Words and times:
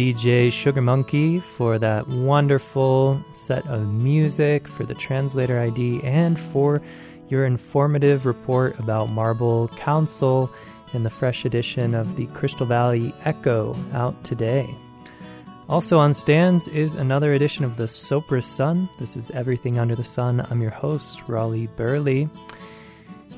DJ 0.00 0.50
Sugar 0.50 0.80
Monkey 0.80 1.40
for 1.40 1.78
that 1.78 2.08
wonderful 2.08 3.22
set 3.32 3.66
of 3.66 3.86
music, 3.92 4.66
for 4.66 4.82
the 4.82 4.94
translator 4.94 5.60
ID, 5.60 6.02
and 6.02 6.40
for 6.40 6.80
your 7.28 7.44
informative 7.44 8.24
report 8.24 8.78
about 8.78 9.10
Marble 9.10 9.68
Council 9.76 10.50
in 10.94 11.02
the 11.02 11.10
fresh 11.10 11.44
edition 11.44 11.94
of 11.94 12.16
the 12.16 12.24
Crystal 12.28 12.64
Valley 12.64 13.14
Echo 13.26 13.76
out 13.92 14.24
today. 14.24 14.74
Also 15.68 15.98
on 15.98 16.14
stands 16.14 16.66
is 16.68 16.94
another 16.94 17.34
edition 17.34 17.66
of 17.66 17.76
the 17.76 17.84
Sopris 17.84 18.44
Sun. 18.44 18.88
This 18.98 19.18
is 19.18 19.30
Everything 19.32 19.78
Under 19.78 19.94
the 19.94 20.02
Sun. 20.02 20.46
I'm 20.48 20.62
your 20.62 20.70
host, 20.70 21.20
Raleigh 21.28 21.68
Burleigh. 21.76 22.30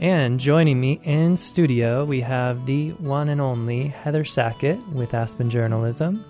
And 0.00 0.38
joining 0.38 0.80
me 0.80 1.00
in 1.02 1.36
studio, 1.36 2.04
we 2.04 2.20
have 2.20 2.66
the 2.66 2.90
one 2.92 3.28
and 3.30 3.40
only 3.40 3.88
Heather 3.88 4.24
Sackett 4.24 4.78
with 4.90 5.12
Aspen 5.12 5.50
Journalism. 5.50 6.24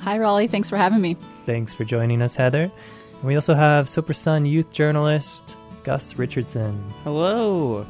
Hi, 0.00 0.18
Raleigh. 0.18 0.48
Thanks 0.48 0.68
for 0.70 0.76
having 0.76 1.00
me. 1.00 1.16
Thanks 1.46 1.74
for 1.74 1.84
joining 1.84 2.22
us, 2.22 2.36
Heather. 2.36 2.70
And 3.12 3.22
we 3.22 3.34
also 3.34 3.54
have 3.54 3.86
Sopris 3.86 4.16
Sun 4.16 4.46
youth 4.46 4.70
journalist 4.70 5.56
Gus 5.84 6.18
Richardson. 6.18 6.82
Hello. 7.04 7.86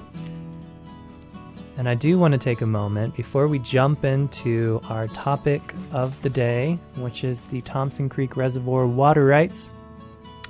And 1.77 1.89
I 1.89 1.95
do 1.95 2.19
want 2.19 2.33
to 2.33 2.39
take 2.39 2.61
a 2.61 2.67
moment 2.67 3.17
before 3.17 3.49
we 3.49 3.59
jump 3.59 4.05
into 4.05 4.81
our 4.89 5.09
topic 5.09 5.75
of 5.93 6.21
the 6.23 6.31
day, 6.31 6.79
which 6.97 7.25
is 7.25 7.47
the 7.47 7.63
Thompson 7.63 8.09
Creek 8.09 8.37
Reservoir 8.37 8.87
water 8.87 9.25
rights, 9.25 9.71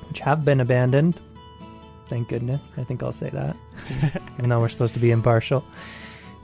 which 0.09 0.21
have 0.21 0.45
been 0.45 0.61
abandoned. 0.61 1.19
Thank 2.07 2.29
goodness. 2.29 2.75
I 2.77 2.85
think 2.85 3.03
I'll 3.03 3.13
say 3.13 3.31
that, 3.31 3.57
even 4.39 4.51
though 4.51 4.61
we're 4.61 4.69
supposed 4.69 4.95
to 4.95 5.01
be 5.01 5.11
impartial. 5.11 5.65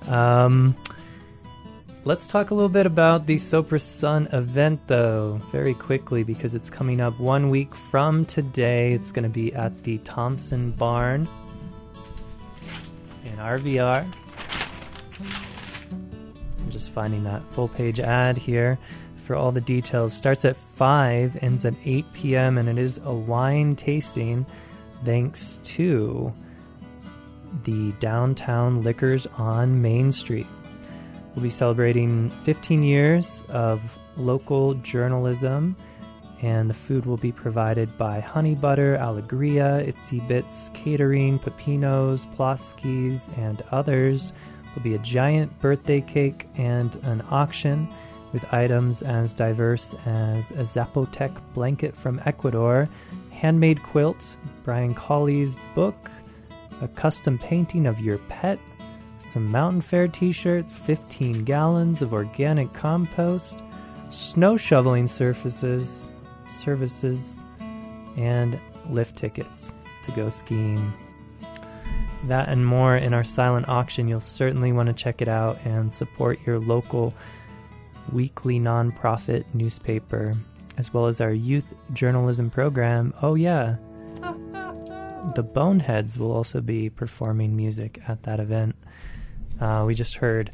Um, 0.09 0.75
let's 2.05 2.27
talk 2.27 2.51
a 2.51 2.55
little 2.55 2.69
bit 2.71 2.87
about 2.87 3.27
the 3.27 3.37
Sopris 3.37 3.83
Sun 3.83 4.29
event, 4.33 4.81
though, 4.87 5.41
very 5.53 5.75
quickly, 5.75 6.23
because 6.23 6.55
it's 6.55 6.71
coming 6.71 7.01
up 7.01 7.19
one 7.21 7.49
week 7.49 7.75
from 7.75 8.25
today. 8.25 8.93
It's 8.93 9.13
going 9.13 9.25
to 9.25 9.29
be 9.29 9.53
at 9.55 9.83
the 9.85 9.99
Thompson 9.99 10.71
Barn 10.73 11.29
in 13.25 13.37
RVR. 13.37 14.07
I'm 15.21 16.71
just 16.71 16.91
finding 16.93 17.25
that 17.25 17.43
full 17.53 17.69
page 17.69 18.01
ad 18.01 18.39
here 18.39 18.79
for 19.17 19.37
all 19.37 19.53
the 19.53 19.61
details. 19.61 20.15
Starts 20.15 20.45
at 20.45 20.57
5, 20.57 21.39
ends 21.43 21.65
at 21.65 21.75
8 21.85 22.13
p.m., 22.13 22.59
and 22.59 22.69
it 22.69 22.79
is 22.79 22.99
a 23.05 23.13
wine 23.13 23.77
tasting 23.77 24.47
thanks 25.05 25.59
to 25.65 26.33
the 27.65 27.93
Downtown 28.01 28.83
Liquors 28.83 29.27
on 29.37 29.83
Main 29.83 30.13
Street. 30.13 30.47
We'll 31.35 31.45
be 31.45 31.51
celebrating 31.51 32.31
15 32.31 32.83
years 32.83 33.43
of 33.49 33.99
local 34.17 34.75
journalism, 34.75 35.77
and 36.43 36.69
the 36.69 36.75
food 36.75 37.07
will 37.07 37.17
be 37.17 37.31
provided 37.31 37.97
by 37.97 38.19
Honey 38.19 38.55
Butter, 38.55 38.97
Alegria, 38.97 39.87
Itsy 39.87 40.27
Bits 40.27 40.71
Catering, 40.75 41.39
Pepinos, 41.39 42.27
Ploskis, 42.35 43.37
and 43.39 43.63
others. 43.71 44.33
There'll 44.65 44.83
be 44.83 44.95
a 44.95 44.99
giant 44.99 45.57
birthday 45.61 46.01
cake 46.01 46.49
and 46.57 46.97
an 47.05 47.23
auction 47.31 47.89
with 48.33 48.45
items 48.53 49.03
as 49.03 49.33
diverse 49.33 49.95
as 50.07 50.51
a 50.53 50.63
Zapotec 50.63 51.37
blanket 51.55 51.97
from 51.97 52.21
Ecuador, 52.25 52.89
handmade 53.31 53.83
quilts, 53.83 54.37
Brian 54.65 54.95
Colley's 54.95 55.57
book, 55.75 56.11
a 56.81 56.89
custom 56.89 57.39
painting 57.39 57.87
of 57.87 58.01
your 58.01 58.19
pet, 58.29 58.59
some 59.21 59.51
Mountain 59.51 59.83
Fair 59.83 60.09
t 60.09 60.33
shirts, 60.33 60.77
15 60.77 61.45
gallons 61.45 62.03
of 62.03 62.13
organic 62.13 62.73
compost, 62.73 63.59
snow 64.11 64.57
shoveling 64.57 65.07
surfaces, 65.07 66.09
services, 66.49 67.45
and 68.17 68.59
lift 68.89 69.17
tickets 69.17 69.73
to 70.05 70.13
go 70.13 70.29
skiing. 70.29 70.93
That 72.25 72.49
and 72.49 72.67
more 72.67 72.97
in 72.97 73.15
our 73.15 73.25
silent 73.25 73.69
auction. 73.69 74.09
You'll 74.09 74.21
certainly 74.21 74.73
want 74.73 74.89
to 74.89 74.93
check 74.93 75.23
it 75.23 75.29
out 75.29 75.59
and 75.65 75.93
support 75.93 76.39
your 76.45 76.59
local 76.59 77.15
weekly 78.13 78.59
nonprofit 78.59 79.45
newspaper, 79.55 80.37
as 80.77 80.93
well 80.93 81.07
as 81.07 81.21
our 81.21 81.33
youth 81.33 81.73
journalism 81.93 82.51
program. 82.51 83.15
Oh, 83.23 83.35
yeah. 83.35 83.77
The 85.35 85.43
Boneheads 85.43 86.19
will 86.19 86.33
also 86.33 86.61
be 86.61 86.91
performing 86.91 87.57
music 87.57 88.01
at 88.09 88.23
that 88.25 88.41
event. 88.41 88.75
Uh, 89.61 89.85
we 89.87 89.95
just 89.95 90.17
heard 90.17 90.51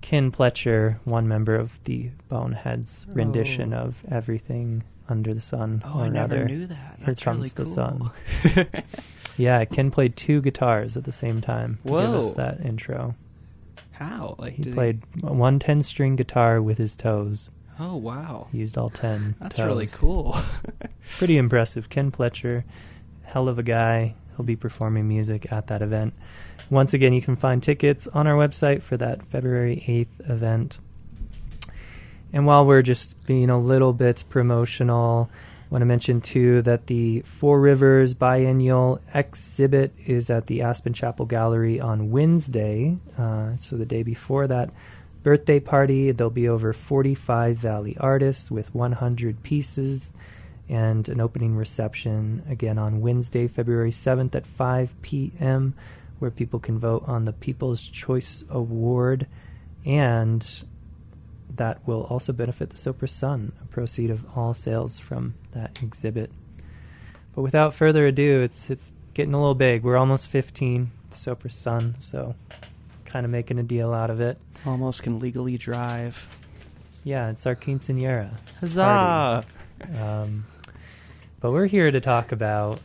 Ken 0.00 0.30
Pletcher, 0.30 0.98
one 1.04 1.26
member 1.28 1.56
of 1.56 1.82
the 1.84 2.10
Boneheads 2.28 3.06
rendition 3.08 3.74
Oh. 3.74 3.78
of 3.78 4.02
Everything 4.10 4.84
Under 5.08 5.34
the 5.34 5.40
Sun. 5.40 5.82
Oh, 5.84 6.00
or 6.00 6.04
I 6.04 6.08
never 6.08 6.44
knew 6.44 6.66
that. 6.66 6.96
Here 6.98 7.06
That's 7.06 7.20
Comes 7.22 7.38
really 7.38 7.48
the. 7.50 7.66
Sun. 7.66 8.10
Yeah, 9.38 9.64
Ken 9.64 9.90
played 9.90 10.14
two 10.14 10.42
guitars 10.42 10.94
at 10.98 11.04
the 11.04 11.12
same 11.12 11.40
time 11.40 11.78
to 11.86 11.88
give 11.92 11.98
us 12.14 12.30
that 12.32 12.60
intro. 12.66 13.14
How? 13.92 14.34
Like 14.38 14.56
He 14.56 14.70
played 14.70 15.00
one 15.22 15.58
10 15.58 15.82
string 15.82 16.16
guitar 16.16 16.60
with 16.60 16.76
his 16.76 16.96
toes. 16.96 17.48
Oh 17.80 17.96
wow, 17.96 18.48
He 18.52 18.60
used 18.60 18.76
all 18.76 18.90
10. 18.90 19.36
that's 19.40 19.56
toes. 19.56 19.66
really 19.66 19.86
cool. 19.86 20.36
Pretty 21.16 21.38
impressive. 21.38 21.88
Ken 21.88 22.10
Pletcher, 22.12 22.64
hell 23.32 23.48
of 23.48 23.58
a 23.58 23.62
guy. 23.62 24.14
He'll 24.36 24.44
be 24.44 24.56
performing 24.56 25.08
music 25.08 25.50
at 25.50 25.68
that 25.68 25.80
event. 25.80 26.12
Once 26.68 26.92
again, 26.92 27.14
you 27.14 27.22
can 27.22 27.34
find 27.34 27.62
tickets 27.62 28.06
on 28.08 28.26
our 28.26 28.36
website 28.36 28.82
for 28.82 28.98
that 28.98 29.26
February 29.26 29.82
8th 29.88 30.30
event. 30.30 30.78
And 32.32 32.44
while 32.46 32.66
we're 32.66 32.82
just 32.82 33.24
being 33.26 33.48
a 33.48 33.58
little 33.58 33.94
bit 33.94 34.24
promotional, 34.28 35.30
I 35.32 35.66
want 35.70 35.80
to 35.80 35.86
mention 35.86 36.20
too 36.20 36.60
that 36.62 36.88
the 36.88 37.20
Four 37.22 37.58
Rivers 37.58 38.12
Biennial 38.12 39.00
exhibit 39.14 39.94
is 40.06 40.28
at 40.28 40.46
the 40.46 40.60
Aspen 40.60 40.92
Chapel 40.92 41.24
Gallery 41.24 41.80
on 41.80 42.10
Wednesday. 42.10 42.98
Uh, 43.18 43.56
so 43.56 43.76
the 43.76 43.86
day 43.86 44.02
before 44.02 44.46
that 44.46 44.74
birthday 45.22 45.58
party, 45.58 46.12
there'll 46.12 46.30
be 46.30 46.48
over 46.48 46.74
45 46.74 47.56
Valley 47.56 47.96
artists 47.98 48.50
with 48.50 48.74
100 48.74 49.42
pieces 49.42 50.14
and 50.68 51.08
an 51.08 51.20
opening 51.20 51.56
reception 51.56 52.42
again 52.48 52.78
on 52.78 53.00
Wednesday, 53.00 53.48
February 53.48 53.90
7th 53.90 54.34
at 54.34 54.46
5 54.46 55.02
p.m., 55.02 55.74
where 56.18 56.30
people 56.30 56.60
can 56.60 56.78
vote 56.78 57.04
on 57.06 57.24
the 57.24 57.32
People's 57.32 57.82
Choice 57.82 58.44
Award. 58.48 59.26
And 59.84 60.64
that 61.56 61.86
will 61.86 62.04
also 62.04 62.32
benefit 62.32 62.70
the 62.70 62.76
Sopris 62.76 63.10
Sun, 63.10 63.52
a 63.62 63.66
proceed 63.66 64.10
of 64.10 64.24
all 64.36 64.54
sales 64.54 64.98
from 65.00 65.34
that 65.52 65.82
exhibit. 65.82 66.30
But 67.34 67.42
without 67.42 67.74
further 67.74 68.06
ado, 68.06 68.42
it's 68.42 68.70
it's 68.70 68.92
getting 69.14 69.34
a 69.34 69.38
little 69.38 69.54
big. 69.54 69.82
We're 69.82 69.96
almost 69.96 70.28
15, 70.28 70.90
the 71.10 71.16
Sopris 71.16 71.52
Sun, 71.52 71.96
so 71.98 72.34
kind 73.04 73.24
of 73.26 73.32
making 73.32 73.58
a 73.58 73.62
deal 73.62 73.92
out 73.92 74.10
of 74.10 74.20
it. 74.20 74.38
Almost 74.64 75.02
can 75.02 75.18
legally 75.18 75.58
drive. 75.58 76.26
Yeah, 77.04 77.30
it's 77.30 77.46
our 77.46 77.56
quinceanera. 77.56 78.30
Huzzah! 78.60 79.44
Um, 80.00 80.44
but 81.42 81.50
we're 81.50 81.66
here 81.66 81.90
to 81.90 82.00
talk 82.00 82.30
about 82.30 82.80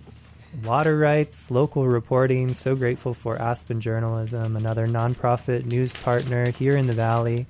water 0.64 0.98
rights, 0.98 1.52
local 1.52 1.88
reporting. 1.88 2.56
So 2.56 2.76
grateful 2.76 3.14
for 3.14 3.40
Aspen 3.40 3.80
Journalism, 3.80 4.56
another 4.56 4.88
nonprofit 4.88 5.66
news 5.66 5.94
partner 5.94 6.50
here 6.50 6.76
in 6.76 6.88
the 6.88 6.94
Valley 6.94 7.46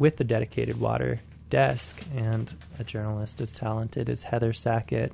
with 0.00 0.16
the 0.16 0.24
dedicated 0.24 0.80
water 0.80 1.20
desk 1.48 2.02
and 2.12 2.52
a 2.80 2.82
journalist 2.82 3.40
as 3.40 3.52
talented 3.52 4.10
as 4.10 4.24
Heather 4.24 4.52
Sackett. 4.52 5.12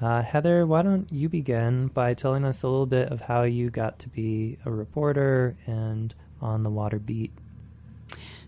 Uh, 0.00 0.22
Heather, 0.22 0.66
why 0.66 0.80
don't 0.80 1.12
you 1.12 1.28
begin 1.28 1.88
by 1.88 2.14
telling 2.14 2.46
us 2.46 2.62
a 2.62 2.68
little 2.68 2.86
bit 2.86 3.12
of 3.12 3.20
how 3.20 3.42
you 3.42 3.68
got 3.68 3.98
to 3.98 4.08
be 4.08 4.56
a 4.64 4.70
reporter 4.70 5.54
and 5.66 6.14
on 6.40 6.62
the 6.62 6.70
water 6.70 6.98
beat? 6.98 7.32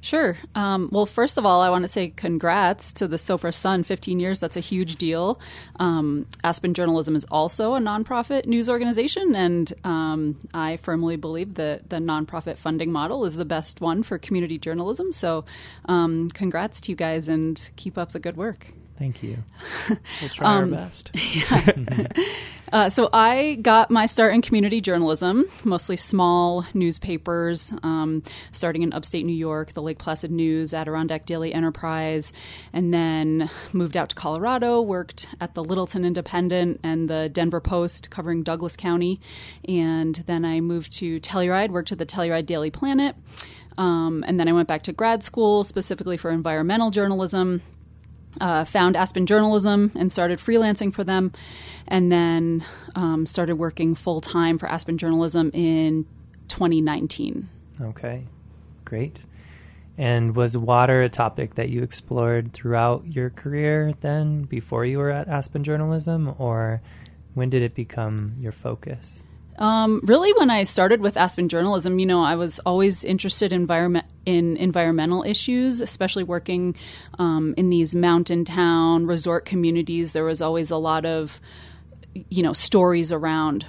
Sure. 0.03 0.37
Um, 0.57 0.89
well, 0.91 1.07
first 1.07 1.39
of 1.39 1.47
all, 1.47 1.61
I 1.61 1.71
want 1.71 1.83
to 1.83 1.89
say 1.89 2.09
congrats 2.11 2.93
to 2.95 3.07
the 3.07 3.19
Sopris 3.19 3.55
Sun. 3.55 3.85
15 3.85 4.19
years, 4.19 4.41
that's 4.41 4.57
a 4.57 4.61
huge 4.61 4.97
deal. 4.97 5.41
Um, 5.79 6.27
Aspen 6.43 6.75
Journalism 6.75 7.15
is 7.15 7.25
also 7.31 7.77
a 7.77 7.79
nonprofit 7.79 8.45
news 8.45 8.69
organization, 8.69 9.37
and 9.37 9.73
um, 9.85 10.41
I 10.53 10.77
firmly 10.77 11.15
believe 11.15 11.55
that 11.55 11.89
the 11.89 11.99
nonprofit 11.99 12.57
funding 12.57 12.91
model 12.91 13.25
is 13.25 13.37
the 13.37 13.45
best 13.45 13.81
one 13.81 14.03
for 14.03 14.19
community 14.19 14.59
journalism. 14.59 15.13
So, 15.13 15.45
um, 15.85 16.29
congrats 16.31 16.81
to 16.83 16.91
you 16.91 16.97
guys 16.97 17.29
and 17.29 17.71
keep 17.77 17.97
up 17.97 18.11
the 18.11 18.19
good 18.19 18.37
work. 18.37 18.73
Thank 18.99 19.23
you. 19.23 19.39
We'll 20.21 20.31
try 20.31 20.59
Um, 20.59 20.75
our 20.75 20.81
best. 20.81 21.11
Uh, 22.73 22.89
so 22.89 23.11
I 23.13 23.57
got 23.57 23.91
my 23.91 24.07
start 24.07 24.33
in 24.33 24.41
community 24.41 24.81
journalism, 24.81 25.45
mostly 25.63 25.99
small 25.99 26.65
newspapers, 26.73 27.71
um, 27.83 28.23
starting 28.51 28.81
in 28.81 28.95
upstate 28.95 29.27
New 29.27 29.35
York, 29.35 29.75
the 29.75 29.83
Lake 29.83 29.99
Placid 29.99 30.31
News, 30.31 30.73
Adirondack 30.73 31.27
Daily 31.27 31.53
Enterprise, 31.53 32.33
and 32.73 32.95
then 32.95 33.51
moved 33.75 33.95
out 33.95 34.09
to 34.09 34.15
Colorado, 34.15 34.81
worked 34.81 35.27
at 35.39 35.53
the 35.53 35.63
Littleton 35.63 36.07
Independent 36.07 36.81
and 36.83 37.11
the 37.11 37.29
Denver 37.29 37.61
Post 37.61 38.09
covering 38.09 38.43
Douglas 38.43 38.75
County, 38.75 39.21
and 39.69 40.15
then 40.27 40.47
I 40.47 40.61
moved 40.61 40.93
to 40.95 41.21
Telluride, 41.21 41.69
worked 41.69 41.93
at 41.93 41.99
the 41.99 42.07
Telluride 42.07 42.47
Daily 42.47 42.71
Planet, 42.71 43.17
um, 43.77 44.25
and 44.27 44.41
then 44.41 44.49
I 44.49 44.53
went 44.53 44.69
back 44.69 44.83
to 44.85 44.93
grad 44.93 45.23
school 45.23 45.63
specifically 45.63 46.17
for 46.17 46.31
environmental 46.31 46.89
journalism 46.91 47.61
uh, 48.41 48.65
found 48.65 48.97
Aspen 48.97 49.27
Journalism 49.27 49.93
and 49.95 50.11
started 50.11 50.39
freelancing 50.39 50.93
for 50.93 51.05
them, 51.05 51.33
and 51.87 52.11
then 52.11 52.65
um, 52.95 53.27
started 53.27 53.57
working 53.57 53.95
full 53.95 54.21
time 54.21 54.59
for 54.59 54.69
Aspen 54.69 54.99
Journalism 54.99 55.51
in 55.53 56.07
2019. 56.49 57.49
Okay, 57.81 58.25
great. 58.85 59.21
And 59.99 60.35
was 60.35 60.57
water 60.57 61.03
a 61.03 61.09
topic 61.09 61.57
that 61.57 61.69
you 61.69 61.83
explored 61.83 62.53
throughout 62.53 63.07
your 63.07 63.31
career 63.31 63.93
then, 64.01 64.45
before 64.45 64.85
you 64.85 64.99
were 64.99 65.11
at 65.11 65.29
Aspen 65.29 65.65
Journalism, 65.65 66.35
or 66.39 66.81
when 67.35 67.51
did 67.51 67.63
it 67.63 67.75
become 67.75 68.35
your 68.39 68.53
focus? 68.53 69.23
Um, 69.63 70.01
really, 70.03 70.33
when 70.33 70.51
I 70.51 70.65
started 70.65 71.01
with 71.01 71.17
Aspen 71.17 71.49
Journalism, 71.49 72.01
you 72.01 72.05
know, 72.05 72.25
I 72.25 72.35
was 72.35 72.59
always 72.67 73.05
interested 73.05 73.53
in, 73.53 73.61
environment, 73.61 74.07
in 74.27 74.57
environmental 74.57 75.23
issues, 75.23 75.81
especially 75.81 76.25
working 76.25 76.75
um, 77.21 77.55
in 77.57 77.71
these 77.71 77.95
mountain 77.95 78.45
town 78.45 79.07
resort 79.07 79.45
communities. 79.45 80.15
There 80.15 80.25
was 80.25 80.43
always 80.43 80.73
a 80.73 80.77
lot 80.79 81.07
of, 81.07 81.41
you 82.29 82.43
know, 82.43 82.53
stories 82.53 83.13
around 83.13 83.67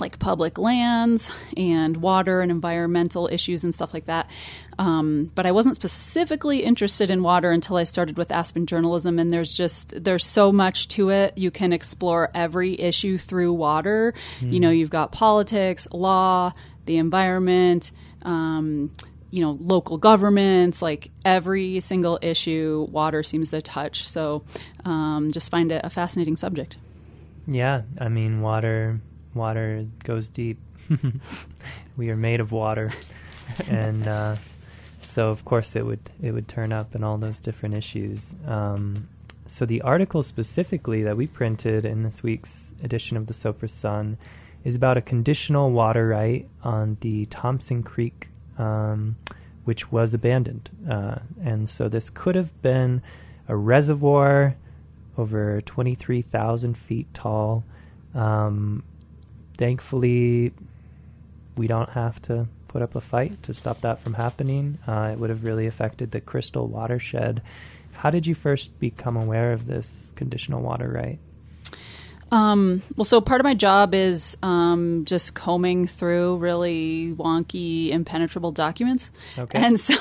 like 0.00 0.18
public 0.18 0.58
lands 0.58 1.30
and 1.56 1.96
water 1.96 2.40
and 2.40 2.50
environmental 2.50 3.28
issues 3.30 3.64
and 3.64 3.74
stuff 3.74 3.94
like 3.94 4.06
that. 4.06 4.30
Um, 4.78 5.30
but 5.34 5.46
I 5.46 5.52
wasn't 5.52 5.76
specifically 5.76 6.62
interested 6.62 7.10
in 7.10 7.22
water 7.22 7.50
until 7.50 7.76
I 7.76 7.84
started 7.84 8.18
with 8.18 8.30
Aspen 8.30 8.66
Journalism. 8.66 9.18
And 9.18 9.32
there's 9.32 9.54
just 9.54 10.04
there's 10.04 10.26
so 10.26 10.52
much 10.52 10.88
to 10.88 11.10
it. 11.10 11.36
You 11.38 11.50
can 11.50 11.72
explore 11.72 12.30
every 12.34 12.78
issue 12.78 13.18
through 13.18 13.52
water. 13.52 14.14
Mm. 14.40 14.52
You 14.52 14.60
know, 14.60 14.70
you've 14.70 14.90
got 14.90 15.12
politics, 15.12 15.88
law, 15.92 16.52
the 16.84 16.98
environment. 16.98 17.90
Um, 18.22 18.92
you 19.30 19.42
know, 19.42 19.58
local 19.60 19.98
governments, 19.98 20.80
like 20.80 21.10
every 21.24 21.80
single 21.80 22.18
issue, 22.22 22.86
water 22.90 23.22
seems 23.22 23.50
to 23.50 23.60
touch. 23.60 24.08
So, 24.08 24.44
um, 24.84 25.30
just 25.32 25.50
find 25.50 25.72
it 25.72 25.82
a 25.84 25.90
fascinating 25.90 26.36
subject. 26.36 26.78
Yeah, 27.46 27.82
I 27.98 28.08
mean, 28.08 28.40
water 28.40 29.00
water 29.36 29.86
goes 30.04 30.30
deep. 30.30 30.58
we 31.96 32.10
are 32.10 32.16
made 32.16 32.40
of 32.40 32.52
water, 32.52 32.92
and 33.68 34.06
uh, 34.06 34.36
so 35.02 35.28
of 35.28 35.44
course 35.44 35.76
it 35.76 35.84
would 35.84 36.00
it 36.22 36.32
would 36.32 36.48
turn 36.48 36.72
up 36.72 36.94
in 36.94 37.04
all 37.04 37.18
those 37.18 37.40
different 37.40 37.74
issues. 37.74 38.34
Um, 38.46 39.08
so 39.46 39.64
the 39.64 39.82
article 39.82 40.22
specifically 40.22 41.02
that 41.04 41.16
we 41.16 41.26
printed 41.26 41.84
in 41.84 42.02
this 42.02 42.22
week's 42.22 42.74
edition 42.82 43.16
of 43.16 43.26
the 43.26 43.34
Sopris 43.34 43.70
Sun 43.70 44.18
is 44.64 44.74
about 44.74 44.96
a 44.96 45.00
conditional 45.00 45.70
water 45.70 46.08
right 46.08 46.48
on 46.64 46.96
the 47.00 47.26
Thompson 47.26 47.84
Creek, 47.84 48.28
um, 48.58 49.16
which 49.64 49.92
was 49.92 50.14
abandoned, 50.14 50.70
uh, 50.90 51.16
and 51.44 51.70
so 51.70 51.88
this 51.88 52.10
could 52.10 52.34
have 52.34 52.60
been 52.62 53.02
a 53.48 53.56
reservoir 53.56 54.56
over 55.18 55.60
23,000 55.62 56.76
feet 56.76 57.12
tall. 57.14 57.64
Um, 58.14 58.82
thankfully, 59.56 60.52
we 61.56 61.66
don't 61.66 61.90
have 61.90 62.20
to 62.22 62.46
put 62.68 62.82
up 62.82 62.94
a 62.94 63.00
fight 63.00 63.42
to 63.44 63.54
stop 63.54 63.80
that 63.80 63.98
from 63.98 64.14
happening. 64.14 64.78
Uh, 64.86 65.10
it 65.12 65.18
would 65.18 65.30
have 65.30 65.44
really 65.44 65.66
affected 65.66 66.10
the 66.10 66.20
Crystal 66.20 66.66
watershed. 66.66 67.42
How 67.92 68.10
did 68.10 68.26
you 68.26 68.34
first 68.34 68.78
become 68.78 69.16
aware 69.16 69.52
of 69.52 69.66
this 69.66 70.12
conditional 70.16 70.60
water 70.60 70.88
right? 70.88 71.18
Um, 72.32 72.82
well, 72.96 73.04
so 73.04 73.20
part 73.20 73.40
of 73.40 73.44
my 73.44 73.54
job 73.54 73.94
is 73.94 74.36
um, 74.42 75.04
just 75.04 75.34
combing 75.34 75.86
through 75.86 76.38
really 76.38 77.14
wonky, 77.14 77.90
impenetrable 77.90 78.50
documents. 78.50 79.12
Okay. 79.38 79.58
And 79.62 79.78
so 79.78 79.94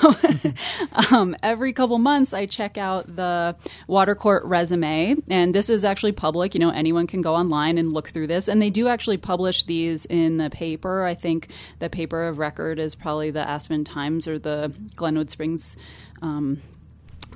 um, 1.12 1.36
every 1.44 1.72
couple 1.72 2.00
months, 2.00 2.34
I 2.34 2.48
check 2.48 2.78
out 2.78 3.16
the 3.16 3.56
water 3.88 4.16
court 4.16 4.44
resume. 4.46 5.18
And 5.30 5.54
this 5.54 5.70
is 5.70 5.86
actually 5.86 6.14
public. 6.14 6.56
You 6.56 6.60
know, 6.60 6.72
anyone 6.72 7.06
can 7.06 7.22
go 7.22 7.36
online 7.36 7.78
and 7.78 7.94
look 7.94 8.10
through 8.10 8.28
this. 8.28 8.48
And 8.48 8.62
they 8.62 8.72
do 8.72 8.88
actually 8.88 9.18
publish 9.18 9.64
these 9.64 10.06
in 10.06 10.38
the 10.38 10.50
paper. 10.50 11.06
I 11.06 11.14
think 11.14 11.52
the 11.80 11.90
paper 11.90 12.28
of 12.28 12.40
record 12.40 12.80
is 12.80 12.96
probably 12.96 13.30
the 13.30 13.48
Aspen 13.48 13.84
Times 13.84 14.28
or 14.28 14.40
the 14.40 14.74
Glenwood 14.96 15.30
Springs 15.30 15.76
um, 16.24 16.62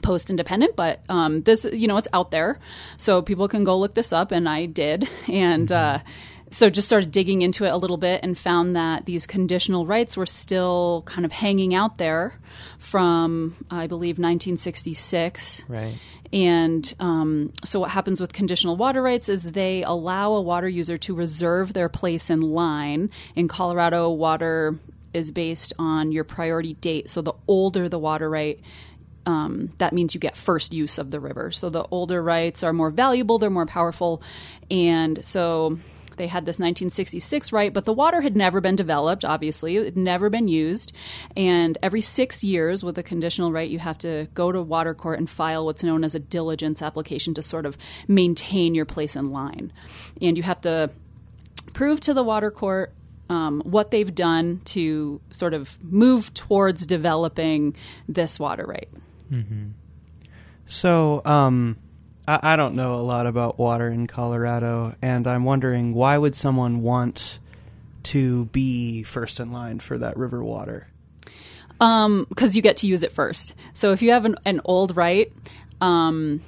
post 0.02 0.30
independent, 0.30 0.76
but 0.76 1.02
um, 1.10 1.42
this, 1.44 1.66
you 1.72 1.88
know, 1.88 1.98
it's 1.98 2.08
out 2.14 2.32
there. 2.32 2.60
So 2.98 3.22
people 3.22 3.48
can 3.48 3.64
go 3.64 3.78
look 3.78 3.94
this 3.94 4.14
up, 4.14 4.32
and 4.32 4.48
I 4.48 4.66
did. 4.66 5.08
And 5.28 5.70
mm-hmm. 5.70 5.98
uh, 5.98 6.00
so 6.52 6.70
just 6.70 6.88
started 6.88 7.12
digging 7.12 7.42
into 7.42 7.66
it 7.66 7.70
a 7.70 7.78
little 7.78 7.98
bit 7.98 8.22
and 8.24 8.38
found 8.38 8.76
that 8.76 9.06
these 9.06 9.28
conditional 9.28 9.86
rights 9.86 10.18
were 10.18 10.26
still 10.26 11.04
kind 11.06 11.26
of 11.26 11.32
hanging 11.32 11.76
out 11.76 11.98
there 11.98 12.40
from, 12.80 13.56
I 13.70 13.88
believe, 13.88 14.18
1966. 14.18 15.66
Right. 15.68 15.96
And 16.32 16.94
um, 17.00 17.54
so, 17.64 17.80
what 17.80 17.92
happens 17.92 18.22
with 18.22 18.34
conditional 18.34 18.78
water 18.78 19.02
rights 19.02 19.30
is 19.30 19.44
they 19.44 19.84
allow 19.84 20.34
a 20.34 20.42
water 20.42 20.70
user 20.70 20.98
to 21.00 21.16
reserve 21.16 21.74
their 21.74 21.90
place 21.90 22.30
in 22.30 22.42
line. 22.42 23.10
In 23.36 23.48
Colorado, 23.48 24.12
water 24.12 24.78
is 25.12 25.32
based 25.32 25.74
on 25.80 26.12
your 26.12 26.24
priority 26.24 26.76
date. 26.76 27.10
So, 27.10 27.22
the 27.22 27.34
older 27.48 27.90
the 27.90 27.98
water 27.98 28.30
right, 28.30 28.60
um, 29.30 29.72
that 29.78 29.94
means 29.94 30.16
you 30.16 30.20
get 30.20 30.36
first 30.36 30.74
use 30.74 30.98
of 30.98 31.12
the 31.12 31.20
river. 31.20 31.52
So 31.52 31.70
the 31.70 31.84
older 31.92 32.22
rights 32.24 32.64
are 32.64 32.74
more 32.74 32.90
valuable, 32.90 33.38
they're 33.38 33.52
more 33.52 33.68
powerful. 33.68 34.24
And 34.72 35.24
so 35.24 35.78
they 36.16 36.26
had 36.26 36.46
this 36.46 36.56
1966 36.56 37.54
right, 37.54 37.72
but 37.72 37.86
the 37.86 37.94
water 37.94 38.22
had 38.22 38.36
never 38.36 38.60
been 38.60 38.76
developed, 38.76 39.24
obviously. 39.24 39.78
It 39.78 39.86
had 39.86 39.98
never 39.98 40.32
been 40.32 40.48
used. 40.48 40.94
And 41.38 41.78
every 41.84 42.02
six 42.02 42.44
years, 42.44 42.84
with 42.84 42.98
a 42.98 43.04
conditional 43.04 43.52
right, 43.52 43.70
you 43.70 43.78
have 43.78 44.00
to 44.00 44.28
go 44.34 44.52
to 44.52 44.64
water 44.64 44.96
court 44.96 45.20
and 45.20 45.30
file 45.30 45.64
what's 45.64 45.84
known 45.84 46.04
as 46.04 46.16
a 46.16 46.20
diligence 46.20 46.82
application 46.82 47.36
to 47.36 47.44
sort 47.44 47.68
of 47.68 47.78
maintain 48.08 48.74
your 48.74 48.86
place 48.86 49.16
in 49.16 49.32
line. 49.32 49.72
And 50.20 50.38
you 50.38 50.44
have 50.44 50.62
to 50.62 50.90
prove 51.74 52.00
to 52.02 52.16
the 52.16 52.24
water 52.24 52.50
court 52.50 52.94
um, 53.30 53.62
what 53.62 53.92
they've 53.92 54.14
done 54.14 54.62
to 54.66 55.22
sort 55.30 55.54
of 55.54 55.78
move 55.84 56.34
towards 56.34 56.88
developing 56.88 57.76
this 58.08 58.40
water 58.40 58.66
right. 58.66 58.90
Mm-hmm. 59.32 59.70
So, 60.66 61.22
um, 61.26 61.78
I, 62.28 62.54
I 62.54 62.56
don't 62.56 62.76
know 62.76 62.96
a 62.96 63.02
lot 63.02 63.26
about 63.26 63.58
water 63.58 63.88
in 63.88 64.08
Colorado, 64.08 64.96
and 65.02 65.26
I'm 65.28 65.44
wondering 65.44 65.94
why 65.94 66.18
would 66.18 66.36
someone 66.36 66.82
want 66.82 67.40
to 68.04 68.46
be 68.46 69.04
first 69.04 69.40
in 69.40 69.52
line 69.52 69.80
for 69.80 69.98
that 69.98 70.16
river 70.18 70.44
water? 70.44 70.88
Because 71.80 72.06
um, 72.06 72.28
you 72.52 72.62
get 72.62 72.78
to 72.78 72.88
use 72.88 73.04
it 73.04 73.12
first. 73.12 73.56
So 73.74 73.92
if 73.92 74.02
you 74.02 74.12
have 74.12 74.26
an, 74.26 74.36
an 74.46 74.62
old 74.66 74.96
right, 74.96 75.32
um, 75.82 76.42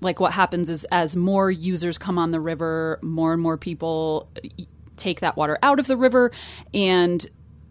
like 0.00 0.20
what 0.20 0.32
happens 0.32 0.70
is 0.70 0.84
as 0.84 1.16
more 1.16 1.50
users 1.50 1.98
come 1.98 2.18
on 2.18 2.30
the 2.30 2.40
river, 2.40 2.98
more 3.02 3.32
and 3.32 3.42
more 3.42 3.56
people 3.56 4.28
take 4.96 5.20
that 5.20 5.36
water 5.36 5.58
out 5.62 5.78
of 5.80 5.86
the 5.86 5.96
river, 5.96 6.30
and 6.72 7.26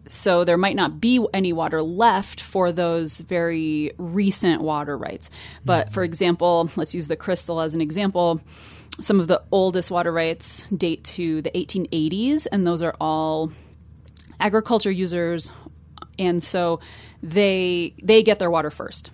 so 0.06 0.44
there 0.44 0.56
might 0.56 0.76
not 0.76 1.00
be 1.00 1.24
any 1.34 1.52
water 1.52 1.82
left 1.82 2.40
for 2.40 2.72
those 2.72 3.20
very 3.20 3.92
recent 3.98 4.62
water 4.62 4.96
rights. 4.96 5.30
But 5.64 5.92
for 5.92 6.04
example, 6.04 6.70
let's 6.76 6.94
use 6.94 7.08
the 7.08 7.16
crystal 7.16 7.60
as 7.60 7.74
an 7.74 7.80
example. 7.80 8.40
Some 9.00 9.20
of 9.20 9.28
the 9.28 9.42
oldest 9.50 9.90
water 9.90 10.12
rights 10.12 10.62
date 10.74 11.04
to 11.04 11.42
the 11.42 11.50
1880s, 11.50 12.46
and 12.50 12.66
those 12.66 12.82
are 12.82 12.94
all 13.00 13.52
agriculture 14.40 14.90
users, 14.90 15.50
and 16.18 16.42
so 16.42 16.80
they 17.22 17.94
they 18.02 18.22
get 18.22 18.38
their 18.38 18.50
water 18.50 18.70
first. 18.70 19.10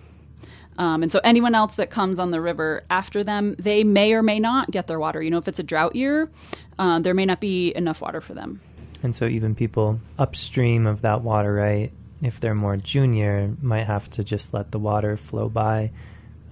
Um, 0.77 1.03
and 1.03 1.11
so 1.11 1.19
anyone 1.23 1.53
else 1.53 1.75
that 1.75 1.89
comes 1.89 2.17
on 2.17 2.31
the 2.31 2.41
river 2.41 2.83
after 2.89 3.23
them, 3.23 3.55
they 3.59 3.83
may 3.83 4.13
or 4.13 4.23
may 4.23 4.39
not 4.39 4.71
get 4.71 4.87
their 4.87 4.99
water. 4.99 5.21
You 5.21 5.29
know, 5.29 5.37
if 5.37 5.47
it's 5.47 5.59
a 5.59 5.63
drought 5.63 5.95
year, 5.95 6.31
uh, 6.79 6.99
there 6.99 7.13
may 7.13 7.25
not 7.25 7.39
be 7.39 7.75
enough 7.75 8.01
water 8.01 8.21
for 8.21 8.33
them. 8.33 8.59
And 9.03 9.13
so 9.13 9.25
even 9.25 9.53
people 9.53 9.99
upstream 10.17 10.87
of 10.87 11.01
that 11.01 11.21
water 11.21 11.53
right, 11.53 11.91
if 12.21 12.39
they're 12.39 12.55
more 12.55 12.77
junior, 12.77 13.53
might 13.61 13.85
have 13.85 14.09
to 14.11 14.23
just 14.23 14.53
let 14.53 14.71
the 14.71 14.79
water 14.79 15.17
flow 15.17 15.49
by 15.49 15.91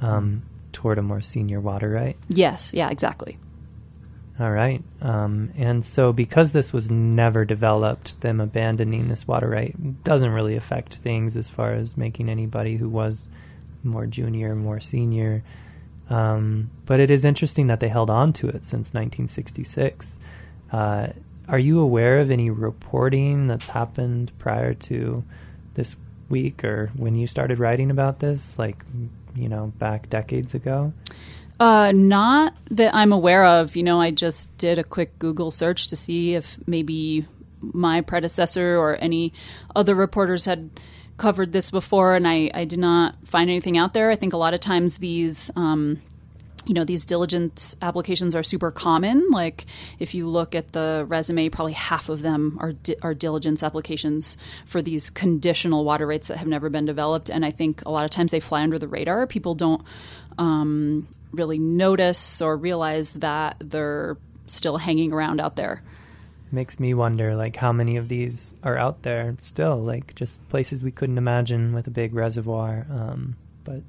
um, 0.02 0.44
toward 0.74 0.98
a 0.98 1.02
more 1.02 1.22
senior 1.22 1.62
water 1.62 1.90
right. 1.90 2.18
Yes, 2.28 2.74
yeah, 2.74 2.90
exactly. 2.90 3.38
All 4.40 4.52
right. 4.52 4.84
Um, 5.02 5.52
and 5.56 5.86
so 5.86 6.12
because 6.12 6.52
this 6.52 6.74
was 6.74 6.90
never 6.90 7.46
developed, 7.46 8.20
them 8.22 8.42
abandoning 8.42 9.08
this 9.08 9.28
water 9.28 9.48
right 9.48 10.04
doesn't 10.04 10.32
really 10.32 10.56
affect 10.56 10.96
things 10.96 11.38
as 11.38 11.50
far 11.50 11.74
as 11.74 11.96
making 11.96 12.28
anybody 12.28 12.76
who 12.76 12.90
was 12.90 13.28
more 13.84 14.08
junior, 14.08 14.56
more 14.56 14.80
senior. 14.80 15.44
Um, 16.10 16.72
but 16.86 17.00
it 17.00 17.10
is 17.12 17.24
interesting 17.24 17.68
that 17.68 17.80
they 17.80 17.88
held 17.88 18.10
on 18.10 18.34
to 18.34 18.48
it 18.48 18.64
since 18.64 18.94
1966. 18.94 20.18
Uh, 20.72 21.08
are 21.52 21.60
you 21.60 21.82
aware 21.82 22.20
of 22.20 22.32
any 22.32 22.50
reporting 22.50 23.48
that's 23.48 23.68
happened 23.68 24.32
prior 24.40 24.74
to 24.74 25.22
this 25.74 25.98
week 26.30 26.64
or 26.64 26.90
when 26.96 27.14
you 27.16 27.28
started 27.28 27.60
writing 27.60 27.92
about 27.92 28.20
this, 28.20 28.58
like, 28.58 28.84
you 29.36 29.50
know, 29.50 29.74
back 29.78 30.10
decades 30.10 30.54
ago? 30.54 30.94
Uh, 31.60 31.92
not 31.92 32.56
that 32.72 32.96
I'm 32.96 33.12
aware 33.12 33.46
of. 33.46 33.76
You 33.76 33.84
know, 33.84 34.00
I 34.00 34.12
just 34.12 34.58
did 34.58 34.80
a 34.80 34.84
quick 34.84 35.20
Google 35.20 35.52
search 35.52 35.90
to 35.90 35.98
see 35.98 36.36
if 36.36 36.58
maybe 36.66 37.28
my 37.60 38.00
predecessor 38.00 38.78
or 38.78 38.96
any 38.96 39.34
other 39.76 39.94
reporters 39.94 40.46
had 40.46 40.70
covered 41.18 41.52
this 41.52 41.70
before, 41.70 42.16
and 42.16 42.26
I, 42.28 42.50
I 42.54 42.64
did 42.64 42.80
not 42.80 43.28
find 43.28 43.50
anything 43.50 43.78
out 43.78 43.94
there. 43.94 44.10
I 44.10 44.16
think 44.16 44.32
a 44.32 44.38
lot 44.38 44.54
of 44.54 44.62
times 44.62 44.98
these. 44.98 45.52
Um, 45.58 46.02
you 46.66 46.74
know 46.74 46.84
these 46.84 47.06
diligence 47.06 47.76
applications 47.82 48.36
are 48.36 48.44
super 48.44 48.72
common. 48.72 49.30
Like 49.32 49.66
if 50.00 50.14
you 50.14 50.28
look 50.28 50.54
at 50.54 50.74
the 50.74 51.06
resume 51.08 51.50
probably 51.50 51.74
half 51.74 52.10
of 52.10 52.22
them 52.22 52.58
are 52.60 52.74
di- 52.74 52.98
are 53.02 53.14
diligence 53.14 53.64
applications 53.64 54.38
for 54.66 54.82
these 54.82 55.10
conditional 55.10 55.84
water 55.84 56.06
rights 56.06 56.28
that 56.28 56.38
have 56.38 56.48
never 56.48 56.70
been 56.70 56.86
developed. 56.86 57.30
And 57.30 57.44
i 57.46 57.52
think 57.52 57.84
a 57.86 57.92
lot 57.92 58.06
of 58.06 58.12
times 58.12 58.32
they 58.32 58.40
fly 58.40 58.62
under 58.62 58.78
the 58.78 58.88
radar. 58.88 59.26
People 59.26 59.56
don't 59.56 59.84
um, 60.38 61.08
really 61.32 61.60
notice 61.60 62.42
or 62.42 62.56
realize 62.58 63.14
that 63.16 63.58
they're 63.60 64.18
still 64.48 64.78
hanging 64.78 65.12
around 65.14 65.40
out 65.40 65.56
there. 65.56 65.82
Makes 66.52 66.80
me 66.80 66.94
wonder 66.94 67.34
like 67.34 67.56
how 67.56 67.72
many 67.72 67.96
of 67.96 68.10
these 68.10 68.54
are 68.64 68.78
out 68.78 69.04
there 69.04 69.36
still 69.40 69.78
like 69.78 70.14
just 70.16 70.48
places 70.50 70.84
we 70.84 70.92
couldn't 70.92 71.18
imagine 71.18 71.74
with 71.74 71.88
a 71.88 71.92
big 71.92 72.14
reservoir 72.14 72.86
um, 72.92 73.38
but 73.64 73.82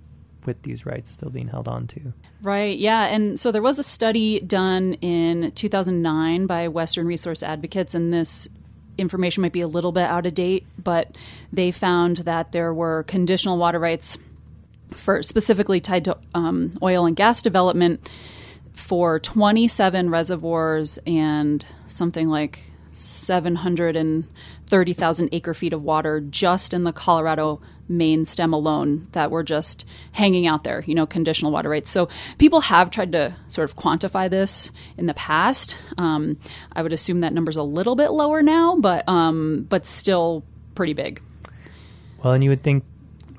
with 0.46 0.62
these 0.62 0.86
rights 0.86 1.12
still 1.12 1.30
being 1.30 1.48
held 1.48 1.68
on 1.68 1.86
to 1.88 2.12
Right, 2.42 2.76
yeah. 2.76 3.04
And 3.04 3.38
so 3.38 3.52
there 3.52 3.62
was 3.62 3.78
a 3.78 3.82
study 3.82 4.40
done 4.40 4.94
in 4.94 5.52
2009 5.52 6.46
by 6.46 6.68
Western 6.68 7.06
Resource 7.06 7.42
Advocates, 7.42 7.94
and 7.94 8.12
this 8.12 8.48
information 8.98 9.40
might 9.42 9.52
be 9.52 9.60
a 9.60 9.68
little 9.68 9.92
bit 9.92 10.04
out 10.04 10.26
of 10.26 10.34
date, 10.34 10.66
but 10.82 11.16
they 11.52 11.70
found 11.70 12.18
that 12.18 12.52
there 12.52 12.72
were 12.74 13.04
conditional 13.04 13.56
water 13.58 13.78
rights 13.78 14.18
for 14.90 15.22
specifically 15.22 15.80
tied 15.80 16.04
to 16.04 16.18
um, 16.34 16.76
oil 16.82 17.06
and 17.06 17.16
gas 17.16 17.40
development 17.42 18.10
for 18.74 19.18
27 19.20 20.10
reservoirs 20.10 20.98
and 21.06 21.64
something 21.88 22.28
like 22.28 22.58
730,000 22.92 25.28
acre 25.32 25.54
feet 25.54 25.72
of 25.72 25.82
water 25.82 26.20
just 26.20 26.74
in 26.74 26.84
the 26.84 26.92
Colorado 26.92 27.62
main 27.92 28.24
stem 28.24 28.52
alone 28.52 29.06
that 29.12 29.30
were 29.30 29.42
just 29.42 29.84
hanging 30.12 30.46
out 30.46 30.64
there, 30.64 30.82
you 30.86 30.94
know, 30.94 31.06
conditional 31.06 31.52
water 31.52 31.68
rights. 31.68 31.90
So 31.90 32.08
people 32.38 32.60
have 32.62 32.90
tried 32.90 33.12
to 33.12 33.34
sort 33.48 33.70
of 33.70 33.76
quantify 33.76 34.28
this 34.28 34.72
in 34.96 35.06
the 35.06 35.14
past. 35.14 35.76
Um, 35.98 36.38
I 36.72 36.82
would 36.82 36.92
assume 36.92 37.20
that 37.20 37.32
number's 37.32 37.56
a 37.56 37.62
little 37.62 37.94
bit 37.94 38.10
lower 38.10 38.42
now, 38.42 38.76
but 38.76 39.08
um, 39.08 39.66
but 39.68 39.86
still 39.86 40.44
pretty 40.74 40.94
big. 40.94 41.22
Well, 42.22 42.32
and 42.32 42.42
you 42.42 42.50
would 42.50 42.62
think, 42.62 42.84